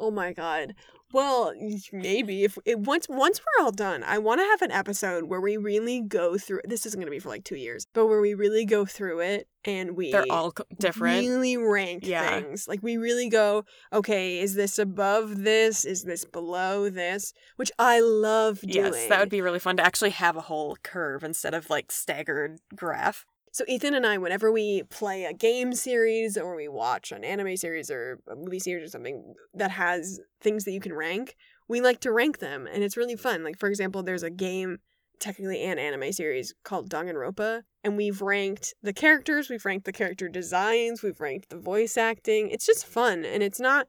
[0.00, 0.74] Oh my god.
[1.12, 1.54] Well,
[1.92, 5.40] maybe if it, once once we're all done, I want to have an episode where
[5.40, 6.60] we really go through.
[6.64, 9.20] This isn't going to be for like two years, but where we really go through
[9.20, 11.26] it and we They're all different.
[11.26, 12.40] really rank Yeah.
[12.40, 12.68] things.
[12.68, 15.84] Like we really go, okay, is this above this?
[15.84, 17.32] Is this below this?
[17.56, 18.74] Which I love doing.
[18.92, 21.90] Yes, that would be really fun to actually have a whole curve instead of like
[21.90, 23.24] staggered graph.
[23.52, 27.56] So Ethan and I, whenever we play a game series or we watch an anime
[27.56, 31.36] series or a movie series or something that has things that you can rank,
[31.68, 33.44] we like to rank them, and it's really fun.
[33.44, 34.78] Like for example, there's a game,
[35.20, 40.28] technically an anime series called Danganronpa, and we've ranked the characters, we've ranked the character
[40.28, 42.50] designs, we've ranked the voice acting.
[42.50, 43.86] It's just fun, and it's not.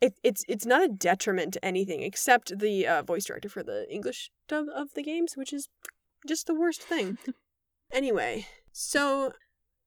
[0.00, 3.92] It, it's it's not a detriment to anything except the uh, voice director for the
[3.92, 5.68] English dub of the games, which is
[6.26, 7.18] just the worst thing.
[7.90, 8.46] Anyway,
[8.78, 9.32] so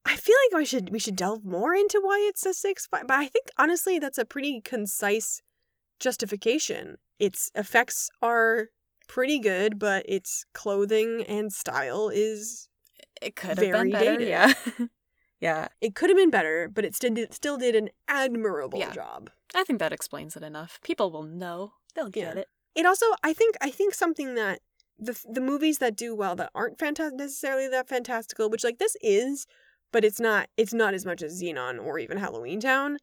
[0.04, 3.06] I feel like I should we should delve more into why it's a six five,
[3.06, 5.40] but I think honestly that's a pretty concise
[6.00, 6.96] justification.
[7.18, 8.68] Its effects are
[9.08, 12.68] pretty good, but its clothing and style is
[13.20, 14.16] It could have Very been better.
[14.18, 14.28] dated.
[14.28, 14.52] Yeah.
[15.40, 15.68] yeah.
[15.80, 18.92] it could have been better, but it still did, still did an admirable Yeah.
[18.92, 19.30] job.
[19.54, 20.80] I think that explains it enough.
[20.82, 21.72] People will know.
[21.94, 22.40] They'll get Yeah.
[22.42, 22.48] it.
[22.74, 24.60] It also I think I think something that
[24.98, 29.46] the the movies that do well that aren't necessarily that fantastical, which like this is,
[29.90, 32.98] but it's not it's not as much as Zenon or even Halloween Town.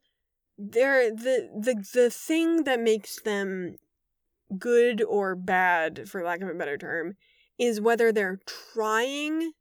[0.58, 3.76] They're the the the thing that makes them
[4.58, 7.14] good or bad, for lack of a better term,
[7.58, 8.40] is whether they're
[8.74, 9.52] trying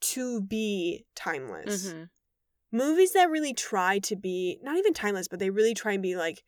[0.00, 1.92] to be timeless.
[1.92, 2.08] Mhm.
[2.72, 6.16] Movies that really try to be not even timeless, but they really try and be
[6.16, 6.42] like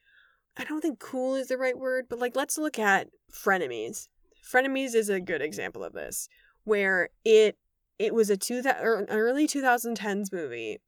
[0.57, 4.09] I don't think cool is the right word, but like let's look at Frenemies.
[4.42, 6.29] Frenemies is a good example of this,
[6.64, 7.57] where it
[7.98, 10.79] it was a two or er, an early 2010s movie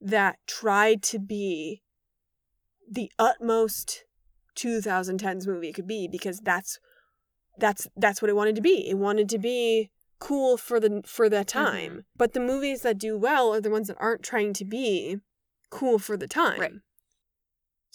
[0.00, 1.82] that tried to be
[2.90, 4.04] the utmost
[4.56, 6.78] 2010s movie it could be because that's
[7.58, 8.88] that's that's what it wanted to be.
[8.88, 11.64] It wanted to be cool for the for the mm-hmm.
[11.64, 12.04] time.
[12.16, 15.18] But the movies that do well are the ones that aren't trying to be
[15.70, 16.60] cool for the time.
[16.60, 16.72] Right.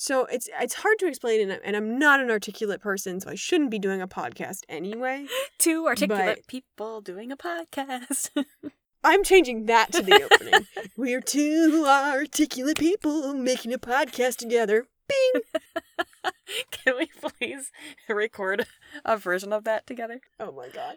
[0.02, 3.36] So it's it's hard to explain, and, and I'm not an articulate person, so I
[3.36, 5.28] shouldn't be doing a podcast anyway.
[5.60, 8.30] Two articulate people doing a podcast.
[9.04, 10.66] I'm changing that to the opening.
[10.98, 14.88] We're two articulate people making a podcast together.
[15.08, 15.44] Bing.
[16.72, 17.72] Can we please
[18.10, 18.66] record
[19.06, 20.20] a version of that together?
[20.40, 20.96] Oh my god.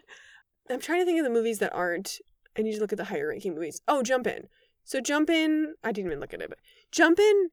[0.67, 2.17] I'm trying to think of the movies that aren't.
[2.57, 3.81] I need to look at the higher ranking movies.
[3.87, 4.47] Oh, Jump In.
[4.83, 6.57] So Jump In, I didn't even look at it, but
[6.91, 7.51] Jump In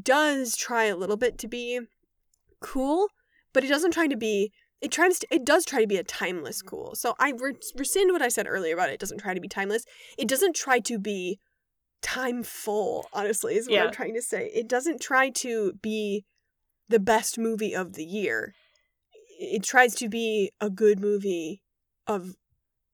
[0.00, 1.80] does try a little bit to be
[2.60, 3.08] cool,
[3.52, 4.52] but it doesn't try to be.
[4.80, 5.26] It tries to.
[5.30, 6.94] It does try to be a timeless cool.
[6.94, 7.32] So I
[7.76, 8.98] rescind what I said earlier about it.
[8.98, 9.84] doesn't try to be timeless.
[10.18, 11.38] It doesn't try to be
[12.00, 13.06] time full.
[13.12, 13.84] Honestly, is what Yeah.
[13.84, 14.50] I'm trying to say.
[14.54, 16.24] It doesn't try to be
[16.88, 18.54] the best movie of the year.
[19.38, 21.62] It tries to be a good movie
[22.06, 22.34] of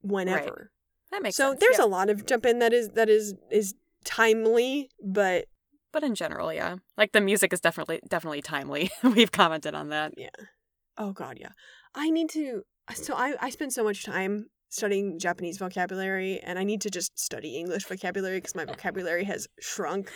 [0.03, 0.71] whenever.
[1.11, 1.47] That makes sense.
[1.47, 1.61] so sense.
[1.61, 1.85] there's yeah.
[1.85, 5.47] a lot of jump in that is that is is timely, but
[5.93, 6.77] but in general, yeah.
[6.97, 8.91] Like the music is definitely definitely timely.
[9.03, 10.15] We've commented on that.
[10.17, 10.29] Yeah.
[10.97, 11.53] Oh god, yeah.
[11.95, 12.63] I need to
[12.95, 17.19] so I I spend so much time studying Japanese vocabulary and I need to just
[17.19, 20.11] study English vocabulary because my vocabulary has shrunk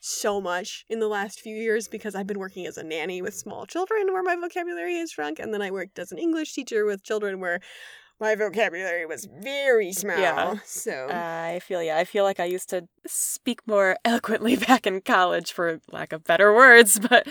[0.00, 3.34] so much in the last few years because I've been working as a nanny with
[3.34, 6.84] small children where my vocabulary has shrunk and then I worked as an English teacher
[6.84, 7.60] with children where
[8.22, 10.16] my vocabulary was very small.
[10.18, 10.54] Yeah.
[10.64, 11.98] So I feel yeah.
[11.98, 16.24] I feel like I used to speak more eloquently back in college, for lack of
[16.24, 16.98] better words.
[17.10, 17.26] But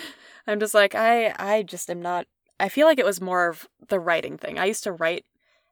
[0.45, 1.33] I'm just like I.
[1.39, 2.27] I just am not.
[2.59, 4.59] I feel like it was more of the writing thing.
[4.59, 5.25] I used to write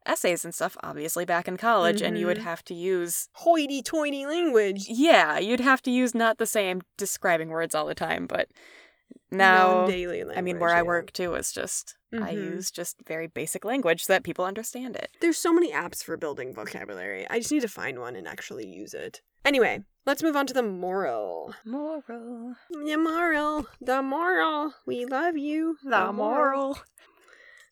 [0.05, 2.43] essays and stuff, obviously back in college, and you would Mhm.
[2.51, 3.27] have to use.
[3.33, 4.85] hoity-toity language.
[4.87, 8.47] Yeah, you'd have to use not the same describing words all the time, but
[9.31, 10.37] now daily language.
[10.37, 12.43] I mean, where I work too is just I Mhm.
[12.55, 15.11] use just very basic language so that people understand it.
[15.21, 17.27] There's so many apps for building vocabulary.
[17.29, 19.21] I just need to find one and actually use it.
[19.45, 21.53] Anyway, let's move on to the moral.
[21.65, 23.67] Moral, The moral.
[23.79, 24.73] The moral.
[24.87, 25.77] We love you.
[25.83, 26.79] the moral.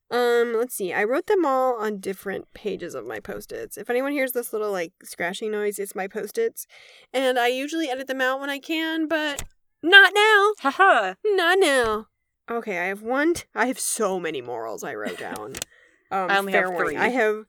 [0.10, 0.94] Um, let's see.
[0.94, 3.78] I wrote them all on different pages of my post-its.
[3.78, 6.66] If anyone hears this little like scratching noise, it's my post-its.
[7.14, 9.44] And I usually edit them out when I can, but
[9.84, 10.54] not now.
[10.60, 11.14] Haha.
[11.26, 12.08] Not now.
[12.50, 13.34] Okay, I have one.
[13.34, 15.54] T- I have so many morals I wrote down.
[16.10, 17.06] Um, I only have warning, three.
[17.06, 17.44] I have.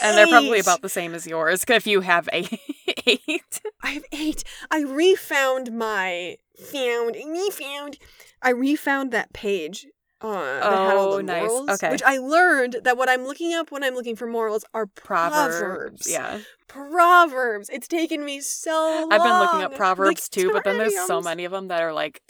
[0.00, 2.56] And they're probably about the same as yours cause if you have eight.
[3.04, 3.60] eight.
[3.82, 4.44] I have eight.
[4.70, 6.36] I refound my
[6.72, 7.98] found refound.
[8.40, 9.88] I refound that page
[10.34, 11.48] all Oh, the nice.
[11.48, 11.68] morals.
[11.70, 11.90] Okay.
[11.90, 15.58] Which I learned that what I'm looking up when I'm looking for morals are Proverbs.
[15.58, 16.10] proverbs.
[16.10, 16.40] Yeah.
[16.68, 17.68] Proverbs.
[17.70, 19.12] It's taken me so long.
[19.12, 21.82] I've been looking up Like, proverbs too, but then there's so many of them that
[21.82, 22.22] are like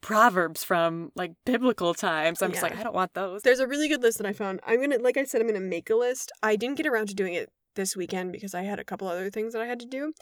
[0.00, 2.42] proverbs from like biblical times.
[2.42, 3.42] I'm just like, I don't want those.
[3.42, 4.60] There's a really good list that I found.
[4.66, 6.30] I'm gonna, like I said, I'm gonna make a list.
[6.42, 9.30] I didn't get around to doing it this weekend because I had a couple other
[9.30, 10.12] things that I had to do.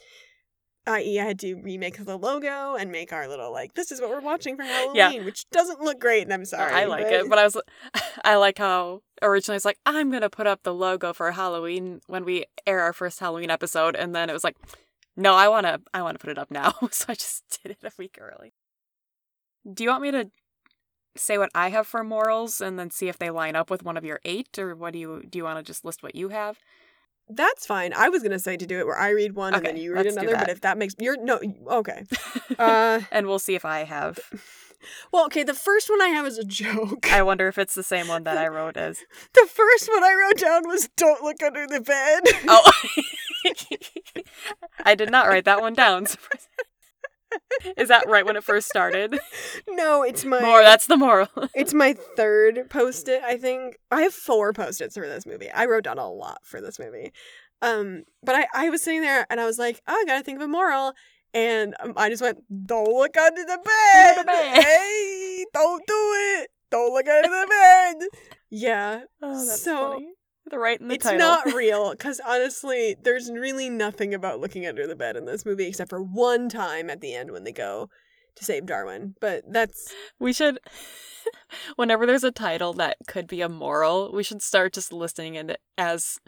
[0.87, 4.11] I.e., I had to remake the logo and make our little like this is what
[4.11, 5.25] we're watching for Halloween, Yeah.
[5.25, 6.73] which doesn't look great, and I'm sorry.
[6.73, 7.57] I like it, but I was
[8.25, 12.25] I like how originally it's like I'm gonna put up the logo for Halloween when
[12.25, 14.57] we air our first Halloween episode, and then it was like,
[15.17, 17.93] no, I wanna I wanna put it up now, so I just did it a
[17.99, 18.53] week early.
[19.73, 20.31] Do you want me to
[21.15, 23.97] say what I have for morals and then see if they line up with one
[23.97, 25.39] of your eight, or what do you do?
[25.39, 26.59] You want to just list what you have?
[27.37, 27.93] That's fine.
[27.95, 30.07] I was gonna say to do it where I read one and then you read
[30.07, 32.05] another, but if that makes you're no okay.
[32.59, 34.19] Uh, and we'll see if I have.
[35.13, 35.43] well, okay.
[35.43, 37.11] The first one I have is a joke.
[37.11, 38.99] I wonder if it's the same one that I wrote as.
[39.33, 42.73] the first one I wrote down was "Don't look under the bed." Oh,
[44.85, 46.07] I did not write that one down.
[47.77, 49.19] Is that right when it first started?
[49.69, 51.29] no, it's my More, that's the moral.
[51.55, 53.77] It's my third post it, I think.
[53.91, 55.51] I have four post its for this movie.
[55.51, 57.13] I wrote down a lot for this movie.
[57.61, 60.37] Um, but I, I was sitting there and I was like, oh, I gotta think
[60.37, 60.93] of a moral.
[61.35, 64.19] And um, I just went, don't look under the bed.
[64.19, 64.63] the bed.
[64.65, 65.95] Hey, don't do
[66.41, 66.51] it.
[66.71, 68.09] Don't look under the bed.
[68.51, 69.01] Yeah.
[69.23, 70.09] Oh, that's So, funny.
[70.51, 71.19] The right in the it's title.
[71.21, 75.67] not real because honestly, there's really nothing about looking under the bed in this movie
[75.67, 77.89] except for one time at the end when they go
[78.35, 79.15] to save Darwin.
[79.21, 80.59] But that's We should.
[81.77, 85.61] Whenever there's a title that could be a moral, we should start just listing it
[85.79, 86.19] as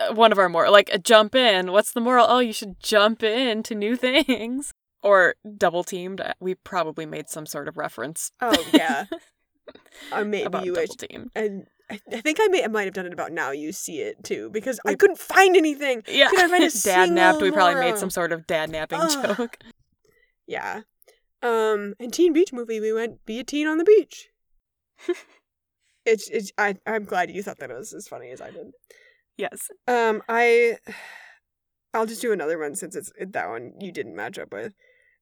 [0.00, 0.72] uh, one of our moral.
[0.72, 1.70] Like, jump in.
[1.70, 2.26] What's the moral?
[2.28, 4.72] Oh, you should jump in to new things.
[5.00, 6.20] Or double teamed.
[6.20, 9.04] Uh, We probably made some sort of reference oh yeah.
[10.12, 11.08] Uh, maybe about you double wish.
[11.08, 11.30] team.
[11.36, 14.00] And I, I think I may I might have done it about now you see
[14.00, 16.02] it too because I couldn't find anything.
[16.06, 17.40] Yeah, Could I find a dad napped.
[17.40, 19.36] We probably made some sort of dad napping Ugh.
[19.36, 19.58] joke.
[20.46, 20.82] Yeah.
[21.42, 24.28] Um, and Teen Beach movie, we went be a teen on the beach.
[26.04, 28.72] it's it's I I'm glad you thought that was as funny as I did.
[29.36, 29.68] Yes.
[29.86, 30.78] Um, I
[31.94, 34.74] I'll just do another one since it's that one you didn't match up with.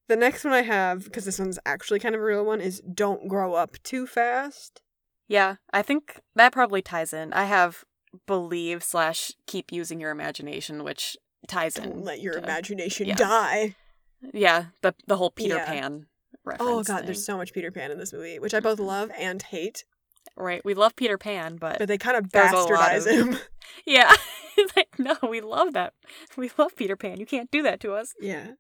[0.08, 2.80] The next one I have because this one's actually kind of a real one is
[2.80, 4.82] don't grow up too fast.
[5.29, 7.33] Yeah, I think that probably ties in.
[7.33, 7.85] I have
[8.27, 11.16] believe slash keep using your imagination, which
[11.49, 11.91] ties in.
[11.91, 13.16] Don't let your to- imagination yeah.
[13.16, 13.74] die.
[14.33, 15.66] Yeah, the the whole Peter Yeah.
[15.66, 16.70] Pan oh, reference.
[16.70, 17.07] Oh god, thing.
[17.07, 18.89] there's so much Peter Pan in this movie, which I both mm-hmm.
[18.89, 19.85] love and hate.
[20.37, 20.64] right.
[20.64, 23.39] We love Peter Pan, but, But they kind of There's a lot bastardize of- him.
[23.87, 24.12] yeah,
[24.77, 25.93] like no, we love that.
[26.37, 27.20] We love Peter Pan.
[27.20, 28.14] You can't do that to us.
[28.20, 28.53] Yeah.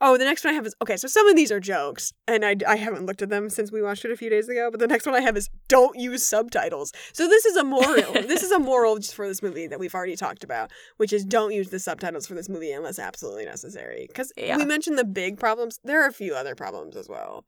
[0.00, 0.96] Oh, the next one I have is okay.
[0.96, 3.82] So some of these are jokes, and I, I haven't looked at them since we
[3.82, 4.68] watched it a few days ago.
[4.70, 6.92] But the next one I have is don't use subtitles.
[7.12, 8.12] So this is a moral.
[8.12, 11.24] this is a moral just for this movie that we've already talked about, which is
[11.24, 14.06] don't use the subtitles for this movie unless absolutely necessary.
[14.06, 14.56] Because Yeah.
[14.56, 15.80] we mentioned the big problems.
[15.82, 17.44] There are a few other problems as well.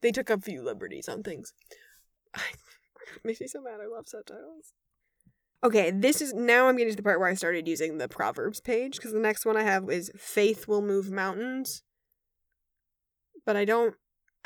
[0.00, 1.52] They took a few liberties on things.
[3.24, 3.80] makes me so mad.
[3.82, 4.72] I love subtitles.
[5.62, 8.60] Okay, this is now I'm getting to the part where I started using the Proverbs
[8.62, 11.82] page because the next one I have is faith will move mountains.
[13.44, 13.94] But I don't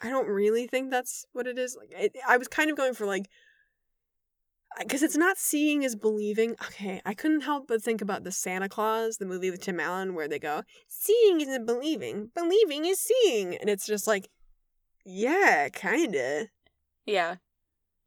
[0.03, 1.77] I don't really think that's what it is.
[1.79, 3.27] Like it, I was kind of going for like
[4.79, 6.57] because it's not seeing is believing.
[6.67, 10.15] Okay, I couldn't help but think about the Santa Clause, the movie with Tim Allen,
[10.15, 14.29] where they go, "Seeing isn't believing, believing is seeing," and it's just like,
[15.05, 16.49] yeah, kinda.
[17.07, 17.37] Yeah,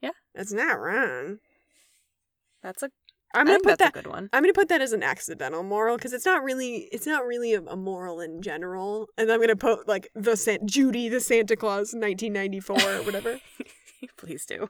[0.02, 0.12] Yeah.
[0.34, 1.40] That's not wrong.
[2.62, 2.90] that's a.
[3.34, 4.00] I'm gonna put that's that.
[4.00, 4.30] a good one.
[4.34, 7.54] I'm gonna put that as an accidental moral because it's not really it's not really
[7.54, 9.10] a, a moral in general.
[9.18, 13.40] And I'm gonna put like the San- Judy the Santa Clause 1994 or whatever.
[14.18, 14.68] Please do.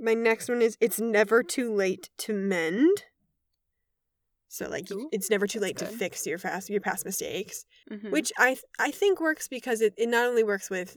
[0.00, 3.04] My next one is it's never too late to mend.
[4.48, 7.66] So like Ooh, it's never too late that's to fix your fast your past mistakes,
[7.90, 8.10] Mhm.
[8.10, 10.96] which I th- I think works because it, it not only works with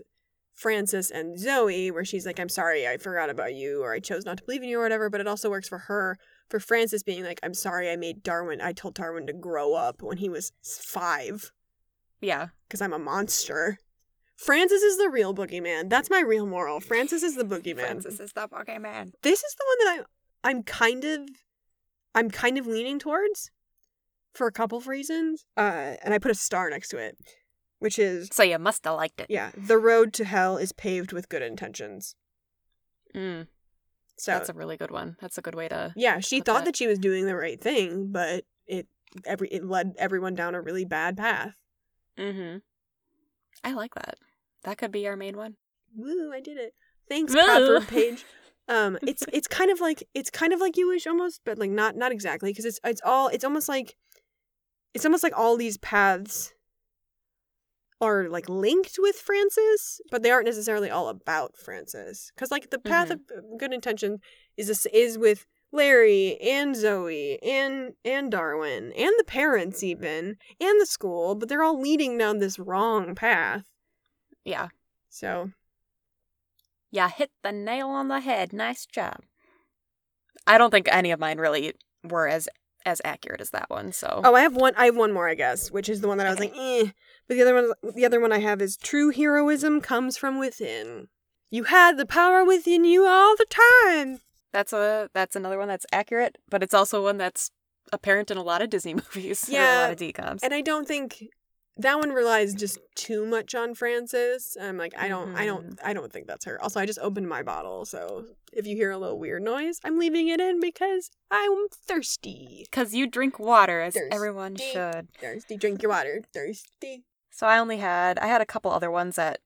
[0.53, 4.26] Frances and Zoe where she's like I'm sorry I forgot about you or I chose
[4.26, 6.18] not to believe in you or whatever, but it also works for her
[6.52, 10.04] for Frances being like I'm sorry I made Darwin I told Darwin to grow up
[10.04, 11.52] when he was 5
[12.24, 13.80] yeah, because I'm a monster.
[14.36, 15.89] Frances is the real boogeyman.
[15.89, 16.80] That's my real moral.
[16.80, 17.80] Frances is the boogeyman.
[17.80, 19.14] Frances is the Pokemon.
[19.24, 20.06] This is the one that
[20.43, 21.22] I I'm kind of
[22.14, 23.49] I'm kind of leaning towards
[24.36, 25.45] for a couple of reasons.
[25.58, 27.18] Uh and I put a star next to it,
[27.80, 29.28] which is So you must have liked it.
[29.30, 32.16] yeah, the road to hell is paved with good intentions.
[33.16, 33.47] Mm,
[34.22, 35.17] So that's a really good one.
[35.19, 35.93] That's a good way to.
[35.95, 36.65] yeah, she thought that.
[36.65, 38.88] that she was doing the right thing, but it
[39.26, 41.55] every it led everyone down a really bad path.
[42.19, 42.59] Mm-hmm.
[43.63, 44.19] I like that.
[44.63, 45.55] That could be our main one.
[45.95, 46.76] Woo, I did it.
[47.09, 47.41] Thanks, Woo.
[47.41, 48.24] proverb page.
[48.67, 51.72] Um, it's it's kind of like it's kind of like you wish almost, but like
[51.72, 53.97] not not exactly because it's it's all it's almost like
[54.93, 56.53] it's almost like all these paths
[58.02, 62.32] are like linked with Frances, but they aren't necessarily all about Frances.
[62.36, 63.54] Because like the path Mm-hmm.
[63.54, 64.20] of good intention
[64.58, 70.82] is this, is with Larry and Zoe and and Darwin and the parents even and
[70.82, 73.66] the school, but they're all leading down this wrong path.
[74.43, 74.70] Yeah.
[75.10, 75.52] So
[76.89, 78.52] Yeah, hit the nail on the head.
[78.52, 79.22] Nice job.
[80.47, 81.74] I don't think any of mine really
[82.04, 82.49] were as
[82.84, 83.91] as accurate as that one.
[83.93, 84.74] So Oh, I have one.
[84.76, 86.89] I have one more, I guess, which is the one that I was like, eh.
[87.32, 91.08] But the other one, the other one I have is true heroism comes from within.
[91.50, 93.46] You had the power within you all the
[93.80, 94.20] time.
[94.52, 97.50] that's a that's another one that's accurate, but it's also one that's
[97.94, 99.48] apparent in a lot of Disney movies.
[99.50, 100.40] or a lot of DComs.
[100.44, 101.24] And I don't think
[101.78, 104.58] that one relies just too much on Frances.
[104.62, 105.88] I'm like, I don't, I don't, mm-hmm.
[105.88, 106.62] I don't think that's her.
[106.62, 109.98] Also, I just opened my bottle, so if you hear a little weird noise, I'm
[109.98, 112.66] leaving it in because I'm thirsty.
[112.70, 114.14] Because you drink water, as Thirsty.
[114.14, 115.08] everyone should.
[115.18, 116.24] Thirsty, drink your water.
[116.34, 117.06] Thirsty.
[117.42, 119.39] So I only had I had a couple other ones that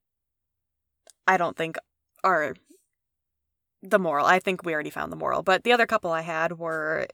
[1.25, 1.77] I don't think
[2.25, 2.53] are
[3.81, 4.25] the moral.
[4.25, 7.07] I think we already found the moral, but the other couple I had were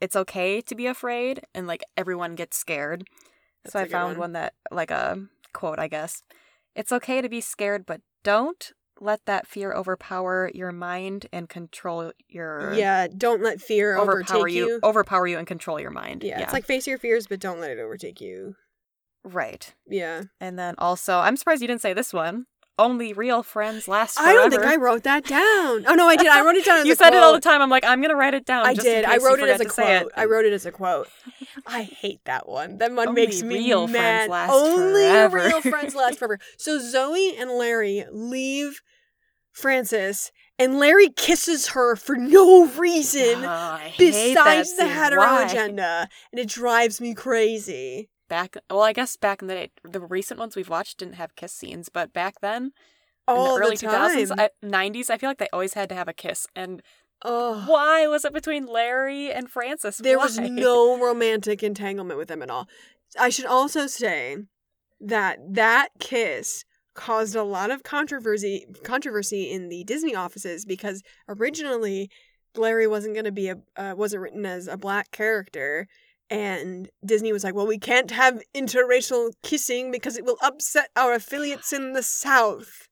[0.00, 3.06] it's okay to be afraid and like everyone gets scared.
[3.64, 4.18] That's so I found one.
[4.20, 6.22] one that like a quote, I guess.
[6.74, 12.12] It's okay to be scared, but don't let that fear overpower your mind and control
[12.30, 14.80] your Yeah, don't let fear overpower overtake you, you.
[14.82, 16.24] overpower you and control your mind.
[16.24, 18.56] Yeah, it's like face your fears, but don't let it overtake you.
[19.24, 19.74] Right.
[19.88, 20.22] Yeah.
[20.40, 22.46] And then also, I'm surprised you didn't say this one.
[22.80, 24.30] Only real friends last forever.
[24.30, 25.84] I don't think I wrote that down.
[25.88, 26.28] Oh no, I did.
[26.28, 27.60] I wrote it down as you said it all the time.
[27.60, 28.66] I'm like, I'm gonna write it down.
[28.66, 29.04] I did.
[29.04, 29.88] I wrote it as a quote.
[30.02, 30.08] it.
[30.16, 31.08] I wrote it as a quote.
[31.66, 32.78] I hate that one.
[32.78, 34.30] That one Only makes me real friends mad.
[34.30, 35.36] last Only forever.
[35.38, 36.38] real friends last forever.
[36.56, 38.80] So Zoe and Larry leave
[39.50, 45.42] Frances, and Larry kisses her for no reason Oh, besides the hetero Why?
[45.46, 48.08] agenda, and it drives me crazy.
[48.28, 51.34] Back, well, I guess back in the day, the recent ones we've watched didn't have
[51.36, 52.72] kiss scenes, but back then,
[53.26, 54.16] All in the early the time.
[54.16, 56.46] 2000s, I, 90s, I feel like they always had to have a kiss.
[56.54, 56.82] And
[57.22, 59.98] why was it between Larry and Frances?
[59.98, 62.68] There was no romantic entanglement with them at all.
[63.18, 64.36] I should also say
[65.00, 66.64] that that kiss
[66.94, 72.10] caused a lot of controversy controversy in the Disney offices because originally
[72.56, 75.86] Larry wasn't going to be a uh, wasn't written as a black character
[76.30, 81.12] and Disney was like, "Well, we can't have interracial kissing because it will upset our
[81.14, 82.88] affiliates in the South."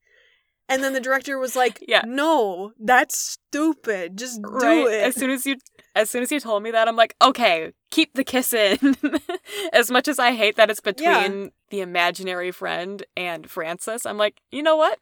[0.68, 2.02] And then the director was like, Yeah.
[2.06, 4.16] "No, that's stupid.
[4.16, 4.86] Just do right?
[4.88, 5.56] it." As soon as you
[5.94, 8.96] as soon as you told me that, I'm like, okay, keep the kiss in.
[9.72, 11.06] as much as I hate that it's between
[11.44, 11.48] Yeah.
[11.70, 14.98] the imaginary friend and Frances, I'm like, you know what?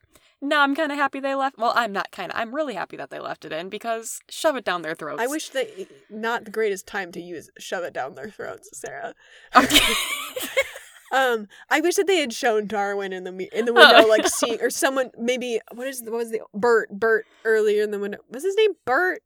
[0.47, 1.57] No, I'm kind of happy they left.
[1.57, 2.39] Well, I'm not kind of.
[2.39, 5.23] I'm really happy that they left it in because shove it down their throats.
[5.23, 5.69] I wish that
[6.11, 9.15] not the greatest time to use shove it down their throats, Sarah.
[9.57, 9.79] Okay.
[11.13, 14.23] Um, I wish that they had shown Darwin in the in the window, Oh, like
[14.23, 14.27] no.
[14.27, 18.19] seeing or someone maybe what is what was the Bert Bert earlier in the window
[18.31, 19.23] was his name Bert?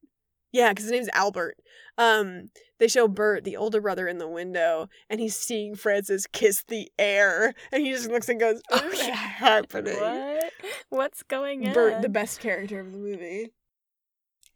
[0.52, 1.56] Yeah, because his name's Albert.
[1.96, 6.62] Um, they show Bert, the older brother, in the window, and he's seeing Frances kiss
[6.68, 10.52] the air, and he just looks and goes, "What is happening?" what?
[10.90, 11.74] What's going on?
[11.74, 13.52] Bert, the best character of the movie.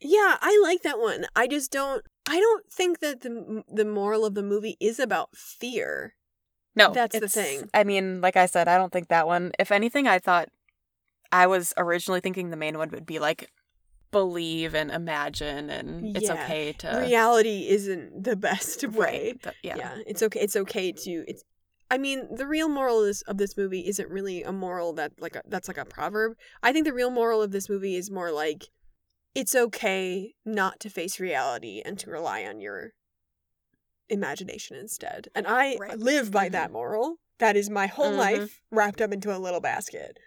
[0.01, 1.27] Yeah, I like that one.
[1.37, 2.03] I just don't.
[2.29, 6.15] I don't think that the the moral of the movie is about fear.
[6.75, 7.69] No, That's the thing.
[7.75, 9.53] I mean, like I said, I don't think that one.
[9.59, 10.49] If anything, I thought
[11.31, 13.51] I was originally thinking the main one would be like
[14.11, 19.33] believe and imagine, and it's okay to Reality isn't the best way.
[19.33, 19.43] right.
[19.43, 19.77] th- yeah.
[19.77, 19.95] Yeah.
[20.07, 20.41] it's okay.
[20.41, 21.25] It's okay to.
[21.29, 21.45] It's.
[21.93, 25.13] I mean, the real moral of this, of this movie isn't really a moral that
[25.21, 26.33] like a, that's like a proverb.
[26.63, 28.65] I think the real moral of this movie is more like
[29.35, 32.93] it's okay not to face reality and to rely on your
[34.09, 35.29] imagination instead.
[35.35, 35.99] And I Right.
[35.99, 37.17] live by that moral.
[37.39, 38.19] That is my whole Mhm.
[38.19, 40.19] life wrapped up into a little basket.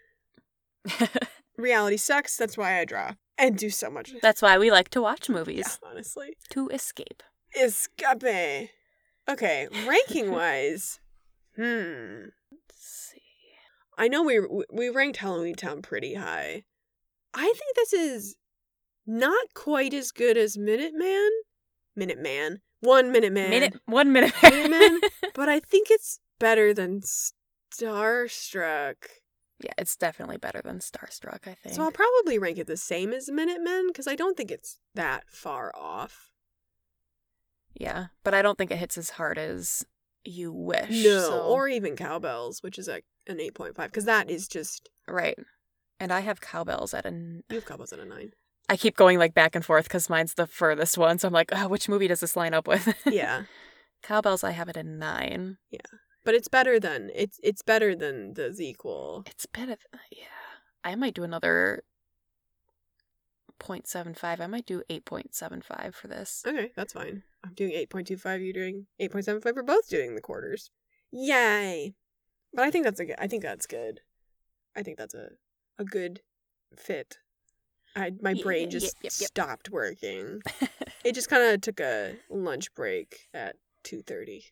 [1.58, 2.38] Reality sucks.
[2.38, 4.14] That's why I draw and do so much.
[4.22, 6.38] That's why we like to watch yeah, movies honestly.
[6.50, 7.24] to escape.
[7.60, 8.70] Escape.
[9.28, 11.00] Okay, ranking wise,
[11.56, 12.26] hmm.
[12.52, 13.22] Let's see.
[13.98, 14.40] I know we
[14.72, 16.64] we ranked Halloween Town pretty high.
[17.34, 18.36] I think this is
[19.06, 21.30] not quite as good as Minuteman.
[21.98, 22.58] Minuteman.
[22.82, 23.50] One Minuteman.
[23.50, 24.34] Minute, one minute.
[24.36, 25.00] Minuteman?
[25.34, 27.02] but I think it's better than
[27.74, 28.96] Starstruck.
[29.60, 31.48] yeah, it's definitely better than Starstruck.
[31.48, 31.76] I think.
[31.76, 35.24] So I'll probably rank it the same as Minutemen because I don't think it's that
[35.30, 36.32] far off.
[37.74, 39.86] yeah, but I don't think it hits as hard as
[40.26, 40.90] you wish.
[40.90, 44.90] No, so- or even Cow Belles, which is like an 8.5 because that is just
[45.08, 45.38] right.
[46.00, 48.32] And I have Cow Belles at an you have Cow Belles at a 9.
[48.68, 51.20] I keep going like back and forth because mine's the furthest one.
[51.20, 52.94] So I'm like, oh, which movie does this line up with?
[53.06, 53.44] Yeah.
[54.02, 55.58] Cow Belles, I have it in nine.
[55.72, 55.80] Yeah.
[56.24, 59.28] But it's better than it's it's better than the Zequel.
[59.28, 60.26] It's better bit of uh, yeah.
[60.84, 61.84] I might do another
[63.60, 64.40] 0.75.
[64.40, 66.44] I might do 8.75 for this.
[66.46, 67.24] Okay, that's fine.
[67.56, 69.56] Doing 8.25, you're doing 8.75.
[69.56, 70.72] We're both doing the quarters.
[71.12, 71.96] Yay.
[72.54, 74.02] But I think that's a good I think that's good.
[74.76, 75.30] I think that's a
[75.78, 76.22] a good
[76.78, 77.18] fit.
[77.96, 80.42] I my brain just stopped working.
[81.04, 84.46] It just kind of took a lunch break at 2:30.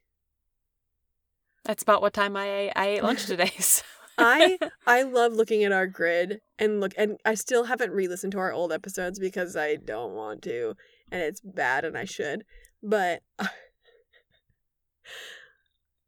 [1.65, 3.51] That's about what time I I ate lunch today.
[3.57, 3.81] So.
[4.19, 8.39] I I love looking at our grid and look and I still haven't re-listened to
[8.39, 10.75] our old episodes because I don't want to
[11.11, 12.45] and it's bad and I should.
[12.83, 13.23] But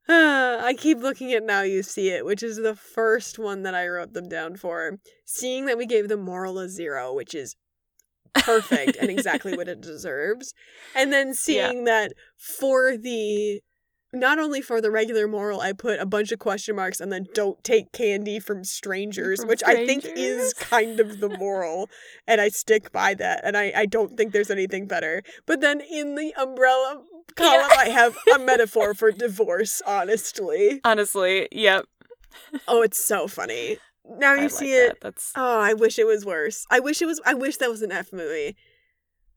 [0.09, 3.73] ah, I keep looking at now you see it, which is the first one that
[3.73, 4.99] I wrote them down for.
[5.23, 7.55] Seeing that we gave the moral a 0, which is
[8.33, 10.53] perfect and exactly what it deserves.
[10.93, 13.61] And then seeing that for the
[14.15, 17.25] not only for the regular moral, I put a bunch of question marks and then
[17.33, 21.89] don't take candy from strangers, From which I think is kind of the moral.
[22.27, 23.41] and I stick by that.
[23.43, 25.21] And I, I don't think there's anything better.
[25.45, 27.01] But then in the umbrella
[27.35, 30.81] column, I have a metaphor for divorce, honestly.
[30.83, 31.85] Honestly, yep.
[32.67, 33.77] Oh, it's so funny.
[34.07, 34.89] Now you I see like it.
[34.89, 35.01] That.
[35.01, 36.65] That's Oh, I wish it was worse.
[36.69, 37.19] I wish it was.
[37.25, 38.55] I wish that was an F movie.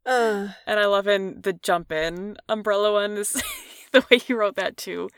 [0.06, 3.42] Uh, and I love in the jump in umbrella one is
[3.92, 5.08] the way you wrote that too.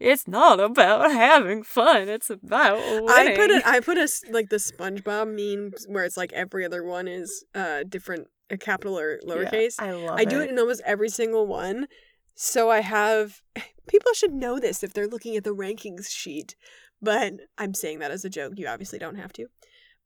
[0.00, 2.08] It's not about having fun.
[2.08, 3.08] It's about winning.
[3.08, 3.66] I put it.
[3.66, 7.84] I put a like the SpongeBob meme where it's like every other one is uh
[7.88, 9.76] different, a capital or Yeah, lowercase.
[9.78, 11.86] I love I do it in almost every single one.
[12.34, 13.42] So I have
[13.86, 16.56] people should know this if they're looking at the rankings sheet.
[17.00, 18.54] But I'm saying that as a joke.
[18.56, 19.46] You obviously don't have to.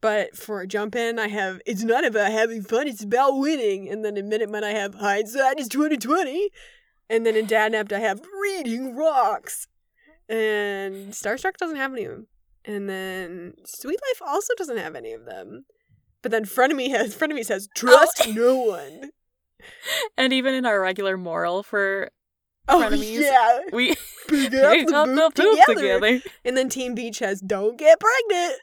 [0.03, 3.89] But for a jump in, I have it's not about having fun, it's about winning.
[3.89, 6.51] And then in Minute Man I have hindsight is twenty twenty.
[7.09, 9.69] And then in Dadnapped I have reading rocks.
[10.29, 12.27] And Starstruck doesn't have any of them.
[12.65, 15.65] And then Sweet Life also doesn't have any of them.
[16.23, 17.79] But then Frenemy has Frenemy says oh.
[17.79, 19.11] trust no one.
[20.17, 22.11] And even in our regular moral for
[22.69, 23.21] Oh Frenemies.
[23.21, 23.89] yeah, we
[24.29, 25.75] pick up pick the up the together.
[25.75, 26.21] together.
[26.45, 28.61] And then Teen Beach has "Don't get pregnant."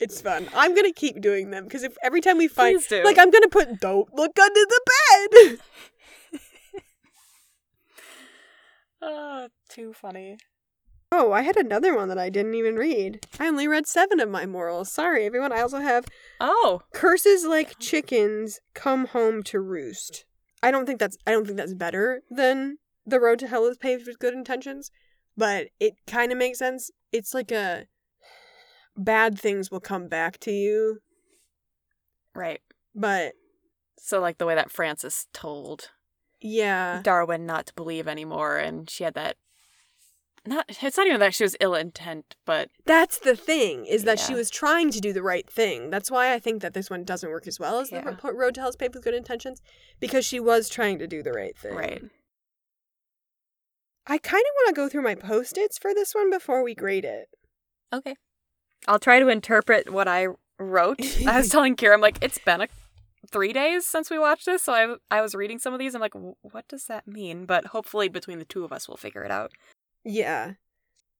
[0.00, 0.48] it's fun.
[0.54, 3.02] I'm gonna keep doing them because if every time we do.
[3.04, 4.80] like I'm gonna put "Don't look under the
[5.30, 5.58] bed."
[9.02, 10.38] Oh, too funny.
[11.10, 13.26] Oh, I had another one that I didn't even read.
[13.38, 14.90] I only read seven of my morals.
[14.90, 15.52] Sorry, everyone.
[15.52, 16.06] I also have
[16.40, 20.24] Oh, curses like chickens come home to roost.
[20.62, 23.76] I don't think that's I don't think that's better than the road to hell is
[23.76, 24.90] paved with good intentions,
[25.36, 26.90] but it kind of makes sense.
[27.10, 27.86] It's like a
[28.96, 31.00] bad things will come back to you,
[32.34, 32.60] right.
[32.94, 33.34] but
[33.98, 35.90] So like the way that Frances told
[36.42, 37.00] yeah.
[37.02, 39.36] Darwin not to believe anymore, and she had that.
[40.44, 44.18] Not it's not even that she was ill intent, but That's the thing is that
[44.18, 44.38] she Yeah.
[44.38, 45.88] was trying to do the right thing.
[45.90, 48.16] That's why I think that this one doesn't work as well as the Yeah.
[48.24, 49.62] ro- road to hell is paved with good intentions
[50.00, 51.74] because she was trying to do the right thing.
[51.76, 52.02] right.
[54.06, 57.04] I kind of want to go through my post-its for this one before we grade
[57.04, 57.28] it.
[57.92, 58.16] Okay.
[58.88, 60.26] I'll try to interpret what I
[60.58, 60.98] wrote.
[61.24, 62.68] I was telling Kira, I'm like, it's been a
[63.30, 65.94] three days since we watched this, so I I was reading some of these.
[65.94, 67.46] I'm like, what does that mean?
[67.46, 69.52] But hopefully, between the two of us, we'll figure it out.
[70.04, 70.54] Yeah.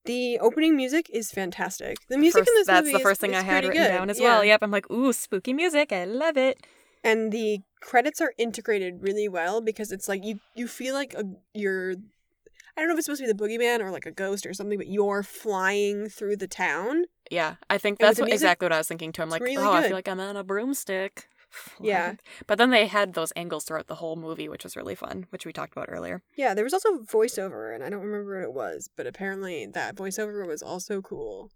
[0.05, 1.95] The opening music is fantastic.
[2.09, 3.81] The music First- in this that's movie the is- first thing is I had written
[3.81, 3.87] good.
[3.87, 4.33] down as Yeah.
[4.33, 4.43] well.
[4.45, 5.93] Yep, I'm like, ooh, spooky music.
[5.93, 6.59] I love it.
[7.05, 11.23] And the credits are integrated really well because it's like you you feel like a,
[11.53, 11.91] you're
[12.75, 14.53] I don't know if it's supposed to be the boogeyman or like a ghost or
[14.53, 17.05] something, but you're flying through the town.
[17.29, 19.21] Yeah, I think And that's what, music, exactly what I was thinking too.
[19.21, 21.27] I'm like, really oh, I feel like I'm on a broomstick.
[21.81, 22.15] Yeah.
[22.47, 25.45] But then they had those angles throughout the whole movie, which was really fun, which
[25.45, 26.21] we talked about earlier.
[26.35, 29.95] Yeah, there was also voiceover, and I don't remember what it was, but apparently that
[29.95, 31.51] voiceover was also cool.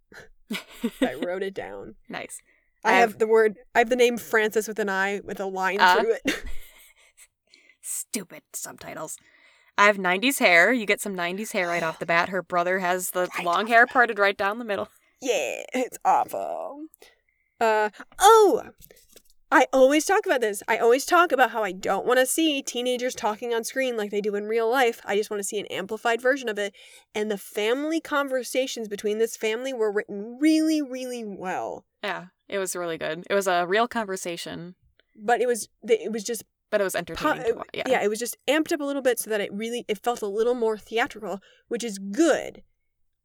[1.01, 1.95] I wrote it down.
[2.09, 2.39] nice.
[2.83, 3.57] I, I have, have- the word.
[3.75, 6.43] I have the name Francis with an I with a line Uh, through it.
[7.81, 9.17] Stupid subtitles.
[9.77, 10.71] I have 90s hair.
[10.73, 12.29] You get some 90s hair right off the bat.
[12.29, 14.89] Her brother has the Right long hair parted right down the middle.
[15.21, 16.85] Yeah, it's awful.
[17.59, 17.89] Uh
[18.19, 18.63] oh.
[19.49, 20.61] I always talk about this.
[20.67, 24.11] I always talk about how I don't want to see teenagers talking on screen like
[24.11, 24.99] they do in real life.
[25.05, 26.73] I just want to see an amplified version of it.
[27.15, 31.85] And the family conversations between this family were written really, really well.
[32.03, 33.25] Yeah, it was really good.
[33.29, 34.75] It was a real conversation,
[35.15, 37.67] But it was it was just but it was po- entertaining watch.
[37.73, 37.83] Yeah.
[37.87, 40.21] yeah, it was just amped up a little bit so that it really it felt
[40.21, 41.39] a little more theatrical,
[41.69, 42.63] which is good.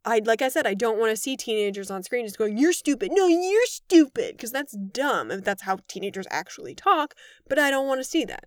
[0.05, 2.73] I like I said, I don't want to see teenagers on screen just going, "You're
[2.73, 5.31] stupid." No, you're stupid, because that's dumb.
[5.31, 7.15] If that's how teenagers actually talk,
[7.49, 8.45] but I don't want to see that.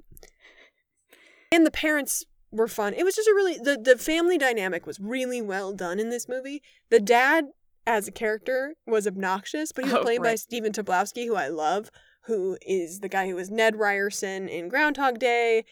[1.52, 2.94] And the parents were fun.
[2.94, 6.28] It was just a really the the family dynamic was really well done in this
[6.28, 6.62] movie.
[6.90, 7.46] The dad
[7.88, 10.36] as a character was obnoxious, but he was Oh, played by.
[10.36, 11.90] Stephen Tobolowsky, who I love,
[12.24, 15.64] who is the guy who was Ned Ryerson in Groundhog Day.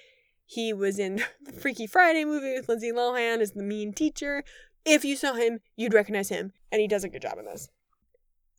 [0.45, 4.43] He was in the Freaky Friday movie with Lindsay Lohan as the mean teacher.
[4.85, 7.69] If you saw him, you'd recognize him, and he does a good job in this.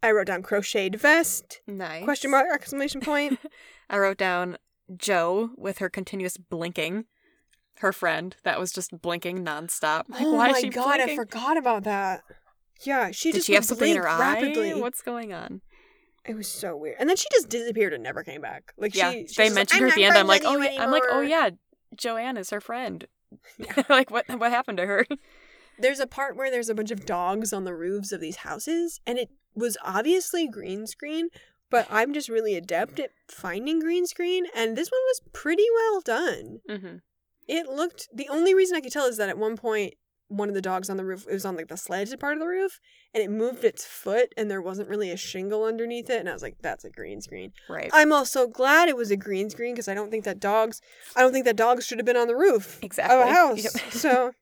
[0.03, 2.05] I wrote down crocheted vest, Nice.
[2.05, 3.39] question mark, exclamation point.
[3.91, 4.59] I wrote down
[4.97, 7.07] Joe with her continuous blinking.
[7.79, 10.05] Her friend that was just blinking nonstop.
[10.09, 11.11] Like, oh why my is she god, blinking?
[11.11, 12.23] I forgot about that.
[12.83, 14.19] Yeah, she Did just she have something in her eye?
[14.19, 14.75] rapidly.
[14.75, 15.61] What's going on?
[16.25, 16.97] It was so weird.
[17.01, 18.73] And then she just disappeared and never came back.
[18.79, 20.17] Like yeah, she, they was like, mentioned her at the end.
[20.17, 20.83] I'm like, oh yeah.
[20.83, 21.51] I'm like, oh yeah.
[21.97, 23.07] Joanne is her friend.
[23.59, 23.83] Yeah.
[23.89, 24.27] like what?
[24.39, 25.05] What happened to her?
[25.79, 29.01] There's a part where there's a bunch of dogs on the roofs of these houses,
[29.07, 31.29] and it was obviously green screen,
[31.71, 36.01] but I'm just really adept at finding green screen, and this one was pretty well
[36.01, 36.61] done.
[36.69, 36.97] hmm
[37.49, 39.95] It looked the only reason I could tell is that at one point
[40.29, 42.41] one of the dogs on the roof it was on like the sledged part of
[42.41, 42.81] the roof
[43.13, 46.33] and it moved its foot and there wasn't really a shingle underneath it and I
[46.33, 47.53] was like that's a green screen.
[47.69, 47.91] Right.
[47.93, 50.81] I'm also glad it was a green screen because I don't think that dogs
[51.15, 53.17] I don't think that dogs should have been on the roof Exactly.
[53.21, 53.63] of a house.
[53.65, 53.93] Yep.
[53.93, 54.33] so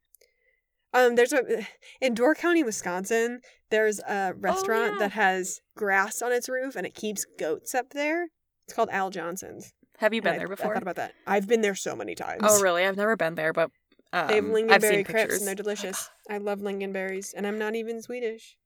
[0.94, 1.66] um there's a
[2.00, 3.40] in Door County, Wisconsin,
[3.70, 4.98] there's a restaurant Oh, yeah.
[5.00, 8.28] that has grass on its roof and it keeps goats up there.
[8.66, 9.72] It's called Al Johnson's.
[9.98, 10.74] Have you been I- there I before?
[10.74, 11.12] thought about that.
[11.26, 12.42] I've been there so many times.
[12.42, 12.84] Oh really?
[12.84, 13.70] I've never been there, but
[14.12, 16.10] um, They have lingonberry crepes and they're delicious.
[16.30, 18.56] I love lingonberries, and I'm not even Swedish.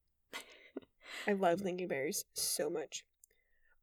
[1.27, 3.05] I love lingonberries so much.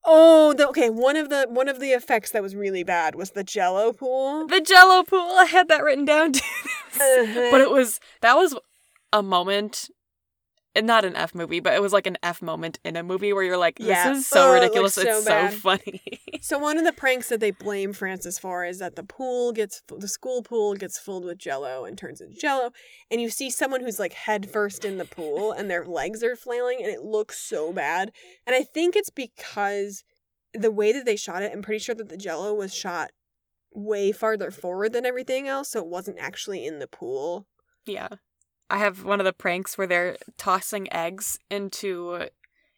[0.05, 0.89] Oh, the, okay.
[0.89, 4.45] One of the one of the effects that was really bad was the Jello pool.
[4.47, 5.31] The Jello pool.
[5.37, 6.41] I had that written down too.
[7.51, 8.55] But it was that was
[9.11, 9.89] a moment
[10.75, 13.31] and not an F movie, but it was like an F moment in a movie
[13.31, 14.11] where you're like, this Yeah.
[14.13, 14.97] is so Oh, ridiculous.
[14.97, 15.53] looks so it's bad.
[15.53, 16.01] so funny.
[16.41, 19.81] So one of the pranks that they blame Frances for is that the pool gets
[19.87, 22.71] the school pool gets filled with jello and turns into jello
[23.09, 26.35] and you see someone who's like head first in the pool and their legs are
[26.35, 28.11] flailing and it looks so bad.
[28.45, 30.03] And I think it's because
[30.53, 33.11] the way that they shot it, I'm pretty sure that the jello was shot
[33.73, 37.47] way farther forward than everything else so it wasn't actually in the pool.
[37.85, 38.07] yeah.
[38.69, 42.27] I have one of the pranks where they're tossing eggs into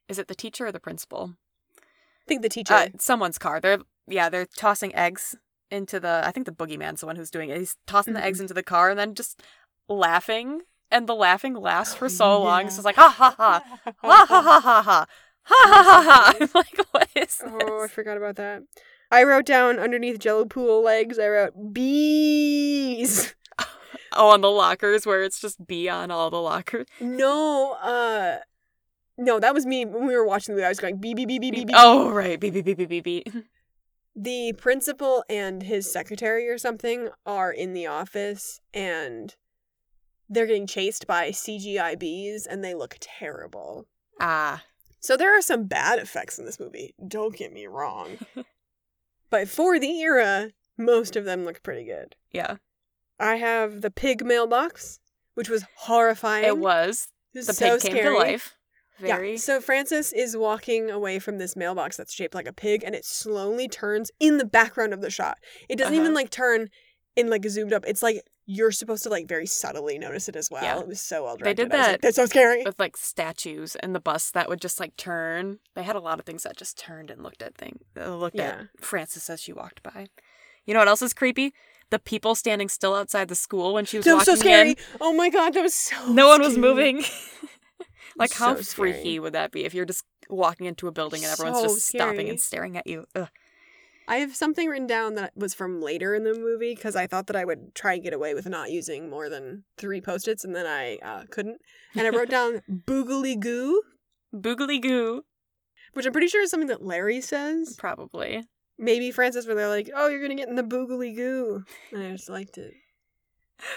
[0.10, 1.36] is it the teacher or the principal?
[1.80, 3.62] I think the teacher Uh, someone's car.
[3.62, 5.36] They're yeah, they're tossing eggs
[5.72, 7.58] into the I think the boogeyman's the one who's doing it.
[7.60, 8.28] He's tossing the Mm-hmm.
[8.28, 9.42] eggs into the car and then just
[9.88, 10.62] laughing.
[10.92, 12.62] And the laughing lasts for so Oh, long.
[12.62, 12.66] yeah.
[12.68, 15.06] It's just like ha ha ha ha ha ha ha ha ha ha ha
[15.48, 16.36] ha.
[16.40, 17.42] I'm like, what is this?
[17.46, 18.64] Oh, I forgot about that.
[19.16, 21.18] I wrote down underneath Jello pool legs.
[21.18, 23.34] I wrote bees.
[24.18, 26.88] Oh, on the lockers where it's just B on all the lockers.
[27.02, 28.38] No, uh,
[29.18, 30.66] no, that was me when we were watching the movie.
[30.66, 31.68] I was going beep beep beep beep beep.
[31.68, 31.76] beep.
[31.78, 32.40] Oh, right.
[32.40, 33.28] Beep, beep, beep, beep, beep, beep.
[34.16, 39.36] The principal and his secretary or something are in the office, and
[40.30, 43.86] they're getting chased by CGI bees, and they look terrible.
[44.22, 44.64] Ah,
[45.02, 46.96] So there are some bad effects in this movie.
[47.06, 48.18] Don't get me wrong,
[49.40, 52.16] but for the era, most of them look pretty good.
[52.32, 52.58] yeah.
[53.20, 55.00] I have the pig mailbox,
[55.36, 56.44] which was horrifying.
[56.46, 57.08] It was.
[57.34, 58.16] It was The so pig came scary.
[58.16, 58.56] to life.
[59.00, 59.32] Very.
[59.32, 59.38] Yeah.
[59.38, 63.06] So Frances is walking away from this mailbox that's shaped like a pig, and it
[63.06, 65.38] slowly turns in the background of the shot.
[65.70, 66.16] It doesn't even Uh-huh.
[66.16, 66.70] like turn
[67.16, 67.84] in like zoomed up.
[67.88, 70.64] It's like you're supposed to like very subtly notice it as well.
[70.64, 70.80] Yeah.
[70.80, 72.64] It was so well They did was like, that That's so scary.
[72.64, 75.60] with like statues and the bus that would just like turn.
[75.74, 77.80] They had a lot of things that just turned and looked at thing.
[78.00, 78.62] Uh, looked Yeah.
[78.78, 80.08] at Frances as she walked by.
[80.66, 81.54] You know what else is creepy?
[81.92, 84.70] The people standing still outside the school when she was That was walking so scary.
[84.72, 84.76] in.
[85.02, 86.12] Oh my god, that was so.
[86.12, 87.04] No one was moving.
[88.18, 88.94] like how So scary.
[88.94, 91.88] freaky would that be if you're just walking into a building and everyone's So just
[91.88, 93.06] stopping and staring at you?
[93.16, 93.28] Ugh.
[94.08, 97.28] I have something written down that was from later in the movie because I thought
[97.28, 100.44] that I would try and get away with not using more than three post its,
[100.46, 101.60] and then I uh, couldn't.
[101.96, 103.82] And I wrote down boogly goo,
[104.34, 105.24] Boogly goo.
[105.94, 107.76] which I'm pretty sure is something that Larry says.
[107.78, 108.44] Probably.
[108.78, 112.12] maybe Frances where they're like, "Oh, you're gonna get in the boogly goo," and I
[112.12, 112.74] just liked it.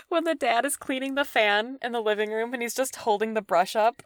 [0.08, 3.34] When the dad is cleaning the fan in the living room and he's just holding
[3.34, 4.02] the brush up,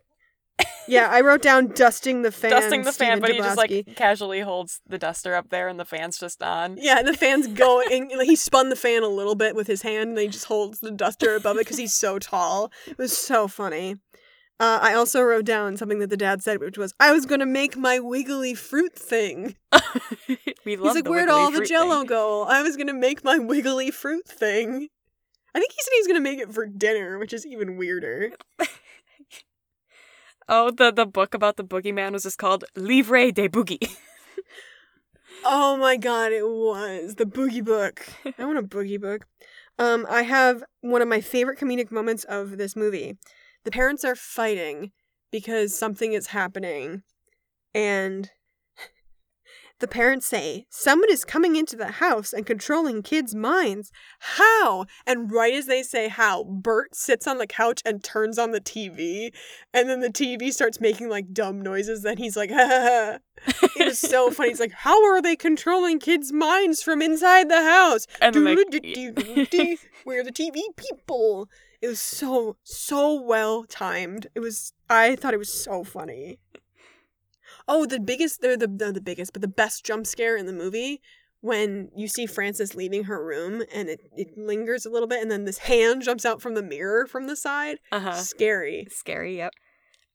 [0.89, 2.51] Yeah, I wrote down dusting the fan.
[2.51, 5.85] dusting the fan, but he just like casually holds the duster up there and the
[5.85, 6.77] fan's just on.
[6.79, 8.11] Yeah, and the fan's going.
[8.21, 10.91] he spun the fan a little bit with his hand, and he just holds the
[10.91, 12.73] duster above it because he's so tall.
[12.87, 13.97] It was so funny.
[14.61, 17.47] Uh, I also wrote down something that the dad said, which was, "I was gonna
[17.47, 19.57] make my wiggly fruit thing."
[20.29, 23.91] we He's like, "Where'd all the Jello thing." go?" I was gonna make my wiggly
[23.91, 24.89] fruit thing.
[25.55, 28.33] I think he said he was gonna make it for dinner, which is even weirder.
[30.49, 33.97] Oh, the the book about the boogeyman was just called Livre de Boogie.
[35.45, 38.07] Oh my god, it was the boogie book.
[38.39, 39.27] I want a boogie book.
[39.79, 43.17] Um, I have one of my favorite comedic moments of this movie.
[43.65, 44.93] The parents are fighting
[45.31, 47.03] because something is happening,
[47.75, 48.31] and
[49.83, 53.93] the parents say, Someone is coming into the house and controlling kids' minds.
[54.21, 54.87] How?
[55.07, 58.61] And right as they say how, Bert sits on the couch and turns on the
[58.61, 59.33] TV,
[59.75, 62.03] and then the TV starts making like dumb noises.
[62.03, 63.19] Then he's like, ha.
[63.77, 64.51] It was so funny.
[64.51, 68.07] He's like, How are they controlling kids' minds from inside the house?
[68.21, 68.35] And.
[70.07, 71.49] We're the TV people.
[71.83, 74.29] It was so, so well timed.
[74.37, 76.39] It was, I thought it was so funny.
[77.69, 80.53] Oh, the biggest, they're the, the, the biggest, but the best jump scare in the
[80.53, 81.01] movie
[81.41, 85.31] when you see Frances leaving her room and it, it lingers a little bit and
[85.31, 87.79] then this hand jumps out from the mirror from the side.
[87.91, 88.15] Uh huh.
[88.15, 88.87] Scary.
[88.91, 89.37] Scary.
[89.39, 89.53] Yep.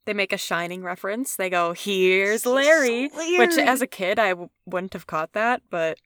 [0.05, 1.35] They make a shining reference.
[1.35, 5.97] They go, "Here's Larry," which as a kid I w- wouldn't have caught that, but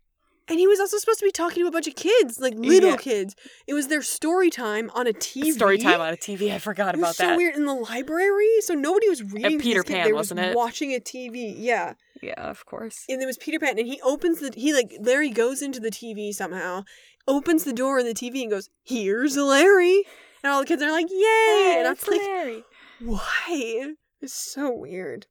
[0.47, 2.91] And he was also supposed to be talking to a bunch of kids, like little
[2.91, 2.97] Yeah.
[2.97, 3.35] kids.
[3.67, 5.51] It was their story time on a TV.
[5.53, 6.51] story time on a TV.
[6.53, 7.37] I forgot It was about so that.
[7.37, 9.59] weird in the library, so nobody was reading.
[9.59, 9.95] to Peter these kids.
[9.95, 10.55] Pan, they wasn't was it?
[10.55, 11.93] Watching a TV, yeah.
[12.21, 13.05] Yeah, of course.
[13.07, 15.89] And it was Peter Pan, and he opens the he like Larry goes into the
[15.91, 16.83] TV somehow,
[17.27, 20.03] opens the door in the TV and goes, "Here's Larry,"
[20.43, 22.63] and all the kids are like, "Yay!" and I'm like, Larry.
[22.99, 23.93] why?
[24.21, 25.27] It's so weird.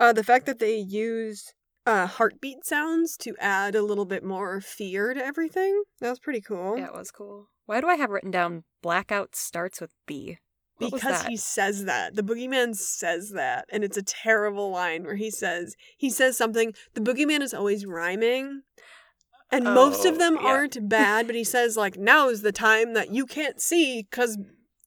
[0.00, 1.52] Uh, the fact that they use
[1.86, 6.40] uh heartbeat sounds to add a little bit more fear to everything that was pretty
[6.40, 6.78] cool.
[6.78, 7.48] Yeah, it was cool.
[7.66, 10.38] Why do I have written down blackout starts with B?
[10.78, 15.14] What because he says that the boogeyman says that and it's a terrible line where
[15.16, 18.62] he says he says something the boogeyman is always rhyming
[19.50, 20.48] and most of Oh, them yeah.
[20.48, 24.38] aren't bad but he says like now is the time that you can't see because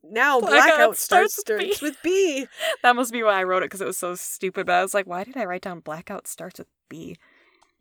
[0.03, 2.43] now Blackout blackout, starts starts, with B.
[2.43, 2.47] with b
[2.83, 4.65] That must be why I wrote it because it was so stupid.
[4.67, 7.17] But I was like, why did I write down blackout starts with B?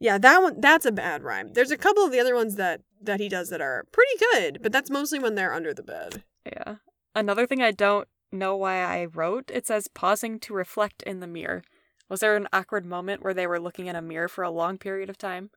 [0.00, 2.80] yeah that one that's a bad rhyme there's a couple of the other ones that
[3.00, 6.22] that he does that are pretty good but that's mostly when they're under the bed
[6.46, 6.76] Yeah.
[7.14, 11.28] Another thing I don't know why I wrote, it says pausing to reflect in the
[11.28, 11.62] mirror.
[12.08, 14.76] Was there an awkward moment where they were looking in a mirror for a long
[14.78, 15.50] period of time?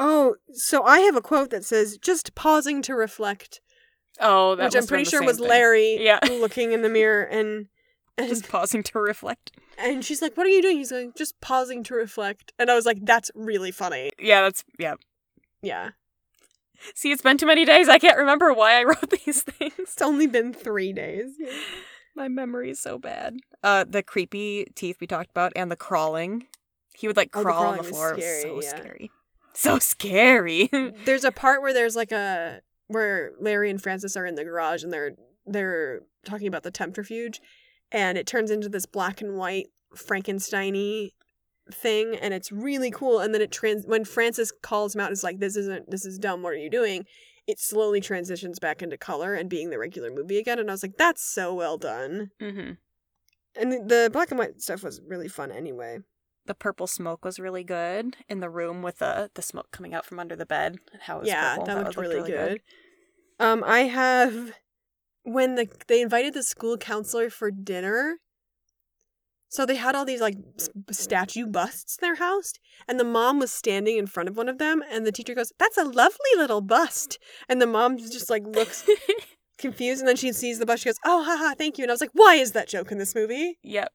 [0.00, 3.60] oh so i have a quote that says just pausing to reflect
[4.20, 5.48] Oh, that which i'm pretty sure was thing.
[5.48, 6.20] larry Yeah.
[6.30, 7.66] looking in the mirror and
[8.18, 9.52] and Just pausing to reflect.
[9.78, 10.78] And she's like, What are you doing?
[10.78, 12.52] He's like, Just pausing to reflect.
[12.58, 14.10] And I was like, That's really funny.
[14.18, 14.94] Yeah, that's yeah.
[15.62, 15.90] Yeah.
[16.94, 17.88] See, it's been too many days.
[17.88, 19.72] I can't remember why I wrote these things.
[19.78, 21.32] It's only been three days.
[22.16, 23.36] My memory is so bad.
[23.62, 26.46] Uh, the creepy teeth we talked about and the crawling.
[26.94, 28.10] He would like Oh, the crawl on the floor.
[28.10, 28.68] It was scary, so yeah.
[28.80, 29.10] scary.
[29.54, 30.70] So scary.
[31.04, 34.82] There's a part where there's like a where Larry and Frances are in the garage
[34.82, 35.12] and they're
[35.46, 37.40] they're talking about the temptrifuge
[37.92, 41.12] and it turns into this black and white Frankensteiny
[41.72, 45.22] thing and it's really cool and then it trans when Frances calls him out is
[45.22, 47.04] like this isn't this is dumb what are you doing
[47.46, 50.82] it slowly transitions back into color and being the regular movie again and I was
[50.82, 52.72] like that's so well done hmm
[53.54, 55.98] And the- black and white stuff was really fun anyway.
[56.46, 60.06] The purple smoke was really good in the room with the the smoke coming out
[60.06, 61.66] from under the bed and how it was yeah, purple.
[61.66, 62.60] that looked was really, good.
[63.38, 64.52] Um, I have
[65.28, 68.18] when the they invited the school counselor for dinner.
[69.50, 70.36] So they had all these like
[70.90, 72.52] statue busts in their house,
[72.86, 75.52] and the mom was standing in front of one of them, and the teacher goes,
[75.58, 77.18] "That's a lovely little bust,"
[77.48, 78.84] and the mom just like looks
[79.58, 81.94] confused, and then she sees the bust, she goes, "Oh, haha, thank you," and I
[81.94, 83.58] was like, "Why is that joke in this movie?
[83.62, 83.90] yep.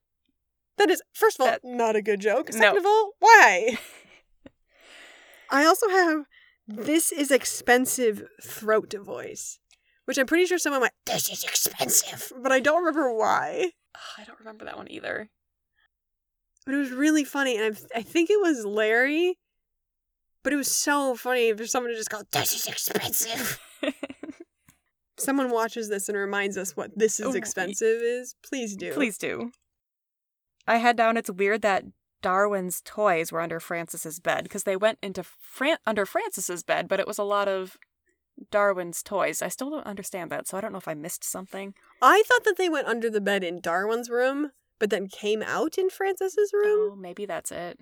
[0.77, 2.51] That is, first of all, That- not a good joke.
[2.51, 2.59] No.
[2.59, 3.77] Second of all, why?"
[5.51, 6.23] I also have
[6.67, 9.59] this is expensive throat voice,
[10.05, 13.71] which I'm pretty sure someone went, this is expensive, but I don't remember why.
[14.17, 15.29] I don't remember that one either.
[16.65, 19.37] But it was really funny, and I, I think it was Larry,
[20.43, 23.59] but it was so funny for someone to just go, this is expensive.
[25.17, 28.35] Someone watches this and reminds us what this is Oh, expensive is.
[28.43, 28.93] Please do.
[28.93, 29.51] Please do.
[30.67, 31.85] I had down it's weird that
[32.21, 36.99] Darwin's toys were under Frances's bed because they went into Fran- under Frances's bed, but
[36.99, 37.77] it was a lot of
[38.51, 39.41] Darwin's toys.
[39.41, 41.73] I still don't understand that, so I don't know if I missed something.
[42.01, 45.77] I thought that they went under the bed in Darwin's room, but then came out
[45.77, 46.91] in Frances's room.
[46.91, 47.79] Oh, maybe that's it.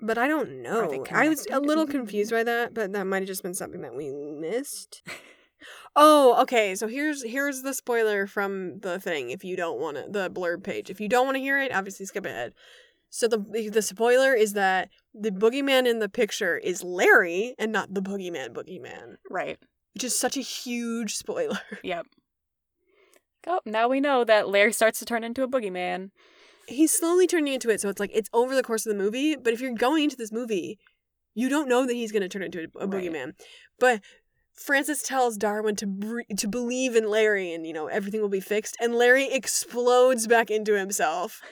[0.00, 1.04] But I don't know.
[1.12, 3.94] I was a little confused by that, but that might have just been something that
[3.94, 5.02] we missed.
[5.96, 6.74] oh, okay.
[6.74, 9.30] So here's here's the spoiler from the thing.
[9.30, 10.90] If you don't want to, the blurb page.
[10.90, 12.52] If you don't want to hear it, obviously skip ahead.
[13.10, 17.94] So the the spoiler is that the boogeyman in the picture is Larry and not
[17.94, 19.58] the boogeyman boogeyman, Right.
[19.94, 21.58] Which is such a huge spoiler.
[21.82, 22.06] Yep.
[23.46, 26.10] Oh, now we know that Larry starts to turn into a boogeyman.
[26.68, 29.34] he's slowly turning into it, so it's like it's over the course of the movie.
[29.34, 30.78] But if you're going into this movie,
[31.34, 33.02] you don't know that he's going to turn into a, a Right.
[33.04, 33.32] boogeyman.
[33.80, 34.00] But
[34.54, 38.38] Frances tells Darwin to bre- to believe in Larry, and you know everything will be
[38.40, 38.76] fixed.
[38.80, 41.40] And Larry explodes back into himself.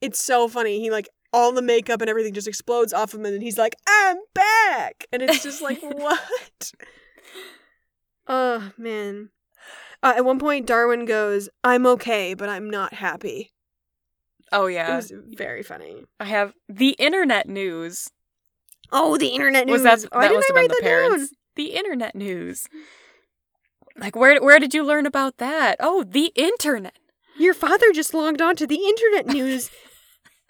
[0.00, 0.78] It's so funny.
[0.78, 4.18] He like all the makeup and everything just explodes off him, and he's like, "I'm
[4.32, 6.72] back," and it's just like, what?
[8.26, 9.30] Oh man.
[10.02, 13.52] Uh, at one point, Darwin goes, "I'm okay, but I'm not happy."
[14.52, 14.96] Oh It yeah.
[14.96, 16.04] was very funny.
[16.20, 18.08] I have the internet news.
[18.92, 19.82] Oh, the internet news.
[19.82, 21.10] Was that Why that must I have been write the that down?
[21.10, 21.34] parents?
[21.56, 22.66] The internet news.
[23.96, 25.76] Like where where did you learn about that?
[25.80, 26.98] Oh, the internet.
[27.38, 29.70] Your father just logged on to the internet news.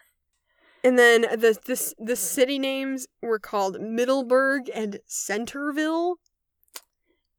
[0.84, 6.16] and then the the the city names were called Middleburg and Centerville.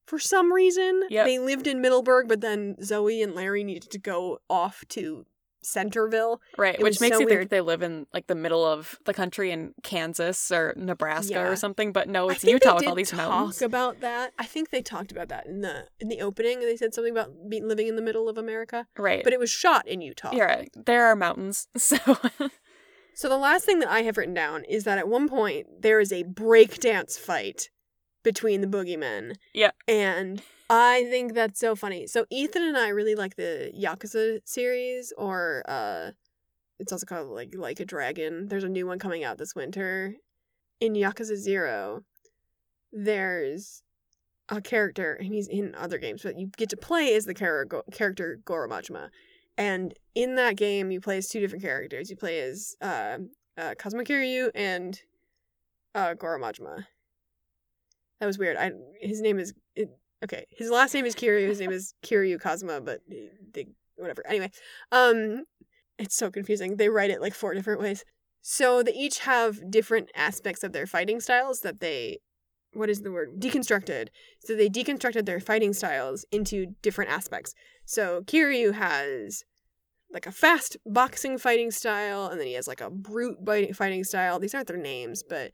[0.10, 1.26] For some reason, Yep.
[1.26, 5.26] they lived in Middleburg, but then Zoe and Larry needed to go off to
[5.62, 6.42] Centerville.
[6.58, 9.14] Right, It which makes so you think they live in like the middle of the
[9.14, 11.48] country in Kansas or Nebraska Yeah.
[11.50, 13.62] or something, but no, it's Utah with all these talk mountains.
[13.62, 14.34] about that.
[14.40, 16.62] I think they talked about that in the in the opening.
[16.62, 19.24] They said something about be, living in the middle of America, Right.
[19.24, 20.32] but it was shot in Utah.
[20.34, 20.70] yeah, right.
[20.76, 21.68] there are mountains.
[21.78, 21.98] So
[23.14, 26.00] So the last thing that I have written down is that at one point there
[26.00, 27.70] is a breakdance fight
[28.24, 29.36] between the boogeymen.
[29.54, 29.72] Yeah.
[29.88, 32.08] And I think that's so funny.
[32.08, 36.12] So Ethan and I really like the Yakuza series or uh
[36.80, 38.48] it's also called like like a dragon.
[38.48, 40.16] There's a new one coming out this winter.
[40.80, 42.04] In Yakuza 0,
[42.94, 43.84] there's
[44.48, 47.68] a character and he's in other games, but you get to play as the char-
[47.92, 49.10] character Goro Majima.
[49.58, 52.10] And in that game, you play as two different characters.
[52.10, 53.18] You play as uh,
[53.58, 55.00] uh, Kazuma Kiryu and
[55.94, 56.86] uh, Goro Majima.
[58.20, 58.58] That was weird.
[58.58, 59.90] I his name is it,
[60.24, 60.46] okay.
[60.50, 61.48] His last name is Kiryu.
[61.48, 63.00] His name is Kiryu Kazuma, but
[63.54, 64.26] they whatever.
[64.28, 64.52] Anyway,
[64.92, 65.44] um,
[65.98, 66.78] it's so confusing.
[66.78, 68.04] They write it like four different ways.
[68.42, 72.20] So they each have different aspects of their fighting styles that they
[72.74, 74.10] what is the word deconstructed.
[74.40, 77.54] So they deconstructed their fighting styles into different aspects.
[77.86, 79.44] So Kiryu has
[80.12, 83.38] like a fast boxing fighting style, and then he has like a brute
[83.76, 84.40] fighting style.
[84.40, 85.52] These aren't their names, but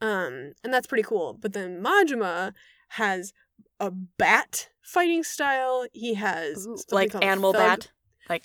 [0.00, 1.36] um, and that's pretty cool.
[1.40, 2.52] But then Majima
[2.90, 3.32] has
[3.78, 5.86] a bat fighting style.
[5.92, 7.90] He has Ooh, like animal bat.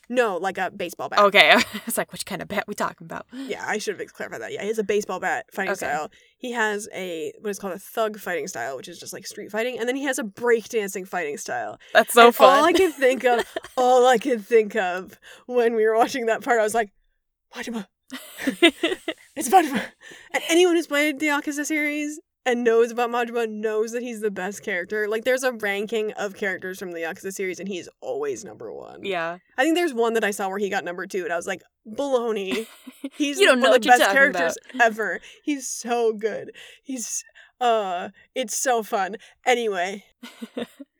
[0.09, 1.19] No, like a baseball bat.
[1.19, 1.53] Okay,
[1.85, 3.27] it's like which kind of bat we talking about?
[3.31, 4.51] Yeah, I should have clarified that.
[4.51, 5.77] Yeah, he has a baseball bat fighting Okay.
[5.85, 6.09] style.
[6.39, 9.51] He has a what is called a thug fighting style, which is just like street
[9.51, 11.79] fighting, and then he has a breakdancing fighting style.
[11.93, 12.57] That's so And fun.
[12.57, 13.45] All I could think of,
[13.77, 16.89] all I could think of when we were watching that part, I was like,
[17.53, 17.85] Majima,
[19.35, 19.83] it's Majima.
[20.33, 24.29] And anyone who's played the Yakuza series and knows about Majima knows that he's the
[24.29, 25.07] best character.
[25.07, 29.03] Like, there's a ranking of characters from the Yakuza series, and he's always number one.
[29.03, 29.37] yeah.
[29.57, 31.47] I think there's one that I saw where he got number two, and I was
[31.47, 32.67] like, baloney.
[33.17, 35.19] He's You don't one know of the best characters ever.
[35.43, 36.51] He's so good.
[36.83, 37.23] He's
[37.61, 39.15] uh it's so fun.
[39.45, 40.03] Anyway.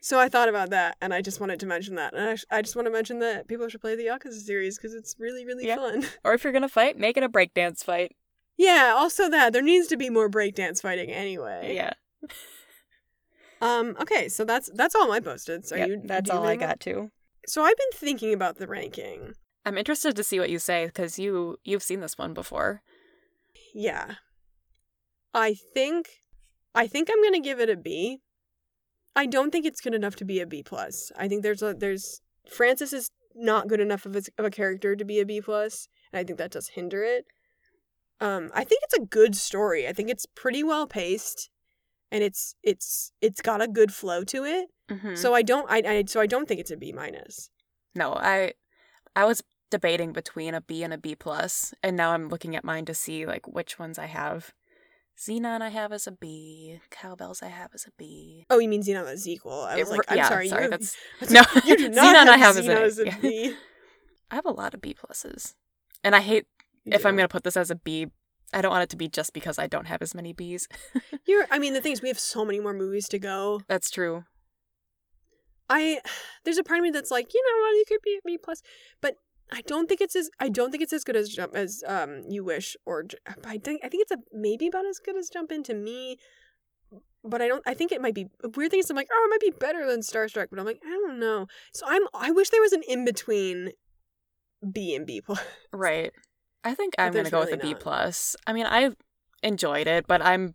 [0.00, 2.14] so I thought about that and I just wanted to mention that.
[2.14, 4.76] And I, sh- I just want to mention that people should play the Yakuza series
[4.78, 5.76] because it's really, really Yeah.
[5.76, 6.04] fun.
[6.24, 8.16] Or if you're gonna fight, make it a breakdance fight.
[8.56, 9.52] yeah, also that.
[9.52, 11.74] There needs to be more breakdance fighting anyway.
[11.74, 11.92] Yeah.
[13.62, 15.66] Um, okay, so that's that's all my posted.
[15.66, 17.10] So Yep, you that's all I got too.
[17.46, 19.34] So I've been thinking about the ranking.
[19.66, 22.82] I'm interested to see what you say because you you've seen this one before.
[23.74, 24.14] Yeah.
[25.34, 26.08] I think
[26.74, 28.20] I think I'm gonna give it a B.
[29.16, 31.10] I don't think it's good enough to be a B plus.
[31.16, 34.96] I think there's a there's Frances is not good enough of a, of a character
[34.96, 37.26] to be a B plus, and I think that does hinder it.
[38.20, 39.88] Um, I think it's a good story.
[39.88, 41.50] I think it's pretty well paced,
[42.10, 44.68] and it's it's it's got a good flow to it.
[44.90, 45.14] Mm-hmm.
[45.14, 47.50] So I don't I, I so I don't think it's a B minus.
[47.94, 48.52] no, I
[49.16, 52.64] I was debating between a B and a B plus, and now I'm looking at
[52.64, 54.52] mine to see like which ones I have.
[55.20, 56.80] Zenon I have as a B.
[56.90, 58.46] Cow Belles I have as a B.
[58.48, 59.52] Oh, you mean Zenon as equal?
[59.62, 60.96] I It was r- like, I'm yeah, sorry, sorry, you, that's
[61.30, 61.60] no, no.
[61.66, 63.16] you do not Zenon have I have as Zenon a- as a yeah.
[63.20, 63.54] B.
[64.30, 65.54] I have a lot of B pluses,
[66.02, 66.46] and I hate
[66.84, 68.06] You if I'm gonna put this as a B.
[68.52, 70.66] I don't want it to be just because I don't have as many Bs.
[71.24, 73.60] You're, I mean, the thing is, we have so many more movies to go.
[73.68, 74.24] That's true.
[75.68, 76.00] I,
[76.44, 78.62] there's a part of me that's like, you know you could be a B plus,
[79.00, 79.16] but
[79.52, 82.22] I don't think it's as, I don't think it's as good as jump as um
[82.28, 83.04] you wish or
[83.44, 86.18] I think I think it's a maybe about as good as jump in to me,
[87.24, 87.62] but I don't.
[87.66, 89.58] I think it might be a weird thing is I'm like, oh, it might be
[89.58, 91.46] better than Starstruck, but I'm like, I don't know.
[91.74, 93.70] So I'm, I wish there was an in between
[94.72, 95.40] B and B plus.
[95.72, 96.12] Right.
[96.64, 98.36] I think But I'm gonna go with really a B plus.
[98.46, 98.90] I mean, I
[99.42, 100.54] enjoyed it, but I'm.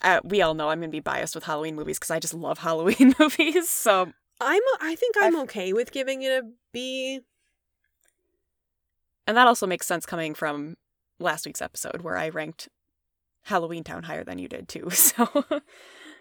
[0.00, 2.58] Uh, we all know I'm gonna be biased with Halloween movies because I just love
[2.68, 3.68] Halloween movies.
[3.68, 7.20] So I'm, I think I'm I've- okay with giving it a B.
[9.26, 10.76] And that also makes sense coming from
[11.18, 12.68] last week's episode where I ranked
[13.44, 14.88] Halloween Town higher than you did too.
[14.90, 15.28] So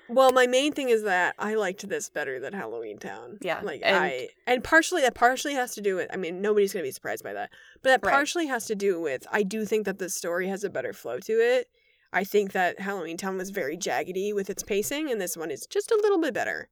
[0.10, 3.38] Well, my main thing is that I liked this better than Halloween Town.
[3.42, 6.74] Yeah, Like and- I and partially that partially has to do with I mean, nobody's
[6.74, 7.50] gonna be surprised by that.
[7.82, 8.14] But that Right.
[8.14, 11.20] partially has to do with I do think that the story has a better flow
[11.20, 11.68] to it.
[12.12, 15.66] I think that Halloween Town was very jaggedy with its pacing, and this one is
[15.66, 16.68] just a little bit better.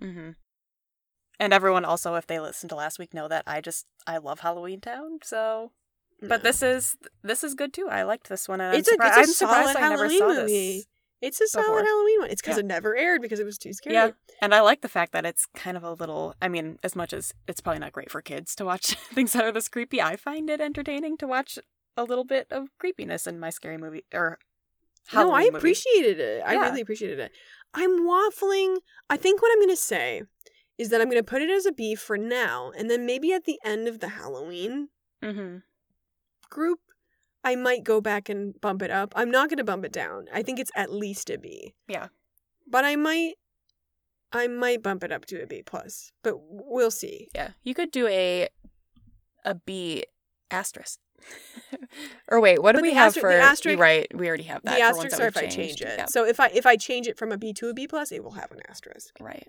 [0.00, 0.30] hmm
[1.42, 4.40] And everyone also, if they listened to last week, know that I just I love
[4.40, 5.18] Halloween Town.
[5.24, 5.72] So,
[6.20, 6.36] but Yeah.
[6.38, 7.88] this is this is good too.
[7.90, 9.88] I liked this one, and it's I'm, a, surpri- it's a I'm solid surprised I
[9.88, 10.76] never Halloween saw movie.
[10.76, 10.86] this.
[11.20, 11.84] It's a solid before.
[11.84, 12.30] Halloween one.
[12.30, 12.60] It's because Yeah.
[12.64, 13.94] it never aired because it was too scary.
[13.94, 16.34] Yeah, and I like the fact that it's kind of a little.
[16.40, 19.44] I mean, as much as it's probably not great for kids to watch things that
[19.44, 21.58] are this creepy, I find it entertaining to watch
[21.96, 24.38] a little bit of creepiness in my scary movie or.
[25.08, 25.58] Halloween no, I Halloween movie.
[25.58, 26.42] appreciated it.
[26.46, 26.60] I Yeah.
[26.68, 27.32] really appreciated it.
[27.74, 28.76] I'm waffling.
[29.10, 30.22] I think what I'm going to say
[30.82, 33.32] is that I'm going to put it as a B for now, and then maybe
[33.32, 34.88] at the end of the Halloween
[35.22, 35.58] Mm-hmm.
[36.50, 36.80] group,
[37.44, 39.12] I might go back and bump it up.
[39.16, 40.26] I'm not going to bump it down.
[40.32, 41.74] I think it's at least a B.
[41.88, 42.08] Yeah.
[42.68, 43.34] But I might,
[44.32, 46.10] I might bump it up to a B plus.
[46.22, 47.28] But we'll see.
[47.34, 48.48] Yeah, you could do a
[49.44, 50.04] a B
[50.50, 50.98] asterisk.
[52.28, 53.32] or wait, what do we have asterisk- for?
[53.32, 54.74] the asterisk- right, we already have that.
[54.76, 55.94] the for ones asterisks that are if I change it.
[55.98, 58.10] Yeah, So if I if I change it from a B to a B plus,
[58.12, 59.14] it will have an asterisk.
[59.20, 59.46] right.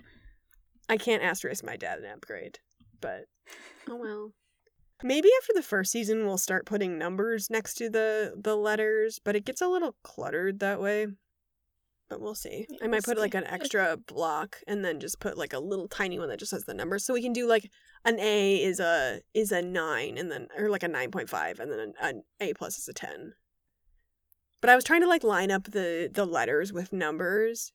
[0.90, 2.60] I can't asterisk my dad an upgrade,
[3.02, 3.26] but
[3.90, 4.32] oh well.
[5.02, 9.36] Maybe after the first season we'll start putting numbers next to the the letters, but
[9.36, 11.08] it gets a little cluttered that way.
[12.10, 12.68] But we'll see.
[12.70, 15.60] Yeah, I might we'll put like an extra block and then just put like a
[15.60, 17.70] little tiny one that just has the numbers, so we can do like
[18.06, 21.60] an A is a is a nine and then or like a nine point five
[21.60, 23.34] and then an, an A plus is a ten.
[24.62, 27.74] But I was trying to like line up the the letters with numbers.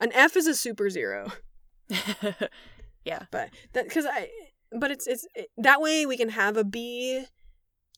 [0.00, 1.32] An F is a super zero
[3.04, 4.28] yeah, but that because I
[4.70, 7.24] but it's it's it, that way we can have a B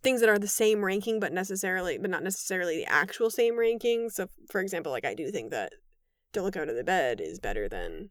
[0.03, 4.11] things that are the same ranking but necessarily but not necessarily the actual same ranking.
[4.11, 5.73] So for example, like I do think that
[6.33, 8.11] Don't Look Out of the Bed is better than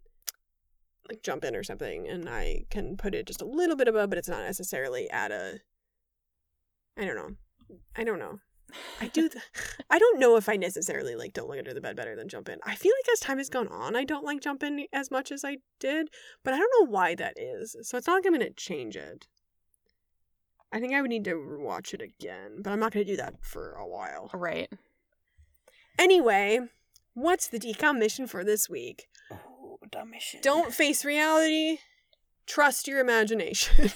[1.10, 4.10] like Jump In or something, and I can put it just a little bit above,
[4.10, 5.60] but it's not necessarily at a
[6.98, 7.32] I don't know.
[7.96, 8.40] I don't know.
[9.00, 9.30] I do.
[9.30, 9.44] Th-
[9.90, 12.50] I don't know if I necessarily like don't look under the bed better than jump
[12.50, 12.60] in.
[12.66, 15.32] I feel like as time has gone on, I don't like jump in as much
[15.32, 16.10] as I did,
[16.44, 17.76] but I don't know why that is.
[17.82, 19.28] So it's not like I'm gonna change it.
[20.72, 23.36] I think I would need to watch it again, but I'm not gonna do that
[23.42, 24.30] for a while.
[24.34, 24.72] right.
[26.00, 26.60] Anyway,
[27.14, 29.06] what's the DCOM mission for this week?
[29.32, 30.40] Oh, dumb mission.
[30.42, 31.78] Don't face reality.
[32.48, 33.92] Trust your imagination.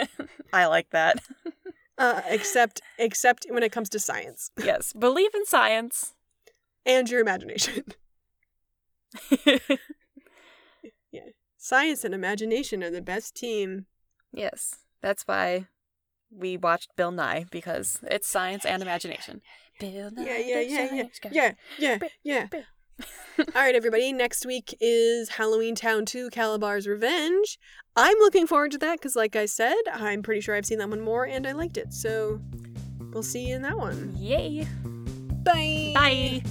[0.52, 1.22] I like that.
[2.02, 6.14] uh, except except when it comes to science yes, believe in science.
[6.84, 7.84] and your imagination.
[11.10, 11.28] Yeah,
[11.58, 13.86] science and imagination are the best team.
[14.32, 15.66] yes, that's why
[16.30, 19.42] we watched Bill Nye because it's science and imagination.
[19.78, 22.46] Bill Nye, Yeah, yeah, the yeah, yeah, yeah, yeah, yeah.
[23.38, 24.12] All right, everybody.
[24.12, 27.58] Next week is Halloween Town 2 Kalabar's Revenge.
[27.96, 30.88] I'm looking forward to that because, like I said, I'm pretty sure I've seen that
[30.88, 31.92] one more and I liked it.
[31.92, 32.40] So
[33.12, 34.14] we'll see you in that one.
[34.16, 34.66] Yay!
[35.44, 35.92] Bye.
[35.94, 36.42] Bye.